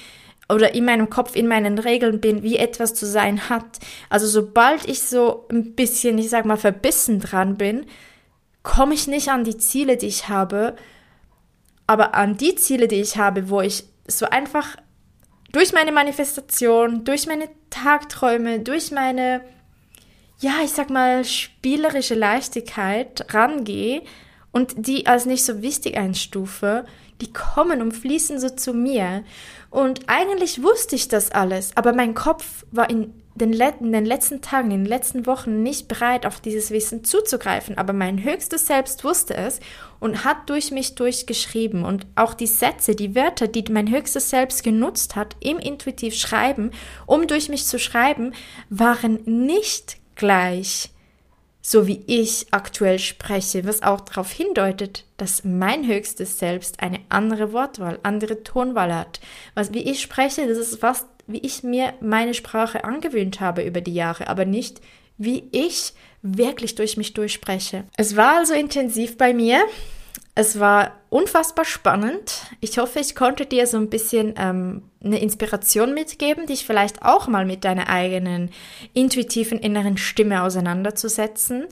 oder 0.49 0.75
in 0.75 0.85
meinem 0.85 1.09
Kopf, 1.09 1.37
in 1.37 1.47
meinen 1.47 1.79
Regeln 1.79 2.21
bin, 2.21 2.43
wie 2.43 2.57
etwas 2.57 2.95
zu 2.95 3.07
sein 3.07 3.49
hat. 3.49 3.79
Also 4.11 4.27
sobald 4.27 4.88
ich 4.88 5.01
so 5.01 5.47
ein 5.49 5.75
bisschen, 5.75 6.19
ich 6.19 6.29
sag 6.29 6.45
mal, 6.45 6.57
verbissen 6.57 7.21
dran 7.21 7.57
bin, 7.57 7.87
komme 8.65 8.95
ich 8.95 9.07
nicht 9.07 9.29
an 9.29 9.45
die 9.45 9.59
Ziele, 9.59 9.97
die 9.97 10.09
ich 10.09 10.29
habe, 10.29 10.75
aber 11.87 12.15
an 12.15 12.37
die 12.37 12.57
Ziele, 12.57 12.88
die 12.88 13.01
ich 13.01 13.17
habe, 13.17 13.49
wo 13.49 13.61
ich 13.61 13.85
so 14.07 14.27
einfach 14.27 14.77
durch 15.53 15.73
meine 15.73 15.93
Manifestation, 15.93 17.05
durch 17.05 17.27
meine 17.27 17.49
Tagträume, 17.71 18.61
durch 18.61 18.91
meine, 18.91 19.43
ja, 20.41 20.53
ich 20.65 20.73
sag 20.73 20.91
mal, 20.91 21.25
spielerische 21.25 22.15
Leichtigkeit 22.15 23.33
rangehe 23.35 24.03
und 24.51 24.87
die 24.87 25.07
als 25.07 25.27
nicht 25.27 25.45
so 25.45 25.62
wichtig 25.62 25.97
einstufe, 25.97 26.85
die 27.21 27.33
kommen 27.33 27.81
und 27.81 27.93
fließen 27.93 28.38
so 28.38 28.49
zu 28.49 28.73
mir. 28.73 29.25
Und 29.71 30.09
eigentlich 30.09 30.62
wusste 30.62 30.97
ich 30.97 31.09
das 31.09 31.31
alles, 31.31 31.77
aber 31.77 31.93
mein 31.93 32.15
Kopf 32.15 32.65
war 32.71 32.91
in 32.91 33.15
den, 33.35 33.53
in 33.53 33.93
den 33.93 34.05
letzten 34.05 34.43
Tagen, 34.43 34.71
in 34.71 34.81
den 34.81 34.88
letzten 34.88 35.27
Wochen 35.27 35.62
nicht 35.62 35.88
bereit, 35.88 36.27
auf 36.27 36.41
dieses 36.41 36.71
Wissen 36.71 37.05
zuzugreifen. 37.05 37.79
Aber 37.79 37.93
mein 37.93 38.23
höchstes 38.23 38.67
Selbst 38.67 39.05
wusste 39.05 39.35
es 39.35 39.61
und 40.03 40.25
hat 40.25 40.51
durch 40.51 40.73
mich 40.73 40.97
durchgeschrieben. 40.97 41.85
Und 41.85 42.07
auch 42.17 42.35
die 42.35 42.49
Sätze, 42.49 42.97
die 42.97 43.15
Wörter, 43.15 43.47
die 43.47 43.65
mein 43.71 43.91
höchstes 43.91 44.31
Selbst 44.31 44.65
genutzt 44.65 45.15
hat 45.15 45.37
im 45.41 45.59
intuitiv 45.59 46.17
Schreiben, 46.17 46.73
um 47.07 47.29
durch 47.29 47.49
mich 47.49 47.65
zu 47.67 47.79
schreiben, 47.79 48.35
waren 48.69 49.21
nicht 49.25 49.99
gleich 50.17 50.91
so 51.65 51.87
wie 51.87 52.03
ich 52.09 52.49
aktuell 52.51 52.99
spreche, 52.99 53.65
was 53.65 53.85
auch 53.85 54.01
darauf 54.01 54.33
hindeutet, 54.33 55.05
dass 55.17 55.45
mein 55.45 55.87
höchstes 55.87 56.41
Selbst 56.41 56.83
eine 56.83 56.99
andere 57.09 57.53
Wortwahl, 57.53 58.01
andere 58.03 58.43
Tonwahl 58.43 58.93
hat. 58.93 59.21
Was 59.55 59.73
wie 59.73 59.88
ich 59.88 60.03
spreche, 60.03 60.49
das 60.49 60.59
ist 60.59 60.81
fast 60.81 61.07
wie 61.29 61.38
ich 61.38 61.62
mir 61.62 61.95
meine 62.01 62.35
Sprache 62.35 62.83
angewöhnt 62.83 63.41
habe 63.41 63.62
über 63.62 63.81
die 63.81 63.95
Jahre, 63.95 64.27
aber 64.27 64.45
nicht 64.45 64.81
wie 65.25 65.49
ich 65.53 65.93
wirklich 66.23 66.75
durch 66.75 66.97
mich 66.97 67.15
durchspreche. 67.15 67.85
Es 67.97 68.17
war 68.17 68.39
also 68.39 68.55
intensiv 68.55 69.19
bei 69.19 69.35
mir. 69.35 69.65
Es 70.35 70.59
war 70.59 70.93
unfassbar 71.11 71.67
spannend. 71.67 72.47
Ich 72.61 72.79
hoffe, 72.79 73.01
ich 73.01 73.15
konnte 73.15 73.45
dir 73.45 73.67
so 73.67 73.77
ein 73.77 73.91
bisschen 73.91 74.35
ähm, 74.39 74.83
eine 75.05 75.21
Inspiration 75.21 75.93
mitgeben, 75.93 76.47
dich 76.47 76.65
vielleicht 76.65 77.03
auch 77.03 77.29
mal 77.29 77.45
mit 77.45 77.65
deiner 77.65 77.91
eigenen 77.91 78.51
intuitiven 78.95 79.59
inneren 79.59 79.99
Stimme 79.99 80.43
auseinanderzusetzen. 80.43 81.67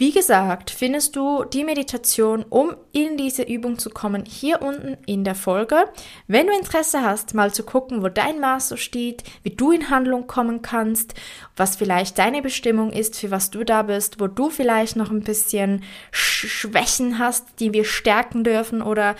Wie 0.00 0.12
gesagt, 0.12 0.70
findest 0.70 1.16
du 1.16 1.42
die 1.42 1.64
Meditation, 1.64 2.44
um 2.48 2.76
in 2.92 3.16
diese 3.16 3.42
Übung 3.42 3.80
zu 3.80 3.90
kommen, 3.90 4.24
hier 4.24 4.62
unten 4.62 4.96
in 5.06 5.24
der 5.24 5.34
Folge. 5.34 5.86
Wenn 6.28 6.46
du 6.46 6.56
Interesse 6.56 7.02
hast, 7.02 7.34
mal 7.34 7.52
zu 7.52 7.64
gucken, 7.64 8.00
wo 8.00 8.08
dein 8.08 8.38
Maß 8.38 8.68
so 8.68 8.76
steht, 8.76 9.24
wie 9.42 9.50
du 9.50 9.72
in 9.72 9.90
Handlung 9.90 10.28
kommen 10.28 10.62
kannst, 10.62 11.14
was 11.56 11.74
vielleicht 11.74 12.16
deine 12.16 12.42
Bestimmung 12.42 12.92
ist, 12.92 13.16
für 13.18 13.32
was 13.32 13.50
du 13.50 13.64
da 13.64 13.82
bist, 13.82 14.20
wo 14.20 14.28
du 14.28 14.50
vielleicht 14.50 14.94
noch 14.94 15.10
ein 15.10 15.24
bisschen 15.24 15.82
Schwächen 16.12 17.18
hast, 17.18 17.58
die 17.58 17.72
wir 17.72 17.84
stärken 17.84 18.44
dürfen 18.44 18.82
oder 18.82 19.16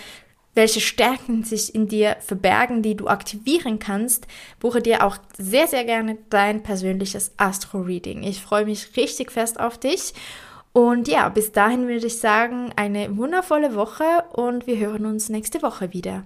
welche 0.54 0.80
Stärken 0.80 1.42
sich 1.42 1.74
in 1.74 1.88
dir 1.88 2.18
verbergen, 2.20 2.82
die 2.82 2.96
du 2.96 3.08
aktivieren 3.08 3.80
kannst, 3.80 4.28
buche 4.60 4.80
dir 4.80 5.04
auch 5.04 5.16
sehr, 5.36 5.66
sehr 5.66 5.84
gerne 5.84 6.18
dein 6.30 6.62
persönliches 6.62 7.32
Astro-Reading. 7.36 8.22
Ich 8.22 8.40
freue 8.40 8.64
mich 8.64 8.96
richtig 8.96 9.32
fest 9.32 9.58
auf 9.58 9.76
dich 9.78 10.14
und 10.72 11.08
ja, 11.08 11.28
bis 11.28 11.52
dahin 11.52 11.88
würde 11.88 12.06
ich 12.06 12.18
sagen, 12.18 12.70
eine 12.76 13.16
wundervolle 13.16 13.74
Woche 13.74 14.04
und 14.32 14.66
wir 14.66 14.78
hören 14.78 15.06
uns 15.06 15.28
nächste 15.28 15.62
Woche 15.62 15.92
wieder. 15.92 16.24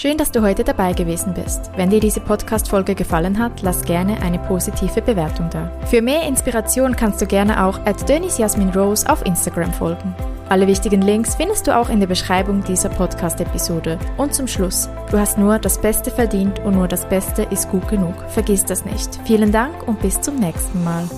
Schön, 0.00 0.16
dass 0.16 0.30
du 0.30 0.42
heute 0.42 0.62
dabei 0.62 0.92
gewesen 0.92 1.34
bist. 1.34 1.72
Wenn 1.74 1.90
dir 1.90 1.98
diese 1.98 2.20
Podcast-Folge 2.20 2.94
gefallen 2.94 3.36
hat, 3.36 3.62
lass 3.62 3.82
gerne 3.82 4.22
eine 4.22 4.38
positive 4.38 5.02
Bewertung 5.02 5.50
da. 5.50 5.72
Für 5.86 6.02
mehr 6.02 6.22
Inspiration 6.22 6.94
kannst 6.94 7.20
du 7.20 7.26
gerne 7.26 7.64
auch 7.64 7.80
at 7.84 8.08
Rose 8.76 9.10
auf 9.10 9.26
Instagram 9.26 9.72
folgen. 9.72 10.14
Alle 10.48 10.68
wichtigen 10.68 11.02
Links 11.02 11.34
findest 11.34 11.66
du 11.66 11.76
auch 11.76 11.88
in 11.88 11.98
der 11.98 12.06
Beschreibung 12.06 12.62
dieser 12.62 12.90
Podcast-Episode. 12.90 13.98
Und 14.16 14.34
zum 14.34 14.46
Schluss, 14.46 14.88
du 15.10 15.18
hast 15.18 15.36
nur 15.36 15.58
das 15.58 15.80
Beste 15.80 16.12
verdient 16.12 16.60
und 16.60 16.76
nur 16.76 16.86
das 16.86 17.04
Beste 17.08 17.42
ist 17.50 17.68
gut 17.68 17.88
genug. 17.88 18.14
Vergiss 18.28 18.64
das 18.64 18.84
nicht. 18.84 19.18
Vielen 19.24 19.50
Dank 19.50 19.88
und 19.88 20.00
bis 20.00 20.20
zum 20.20 20.36
nächsten 20.36 20.84
Mal. 20.84 21.08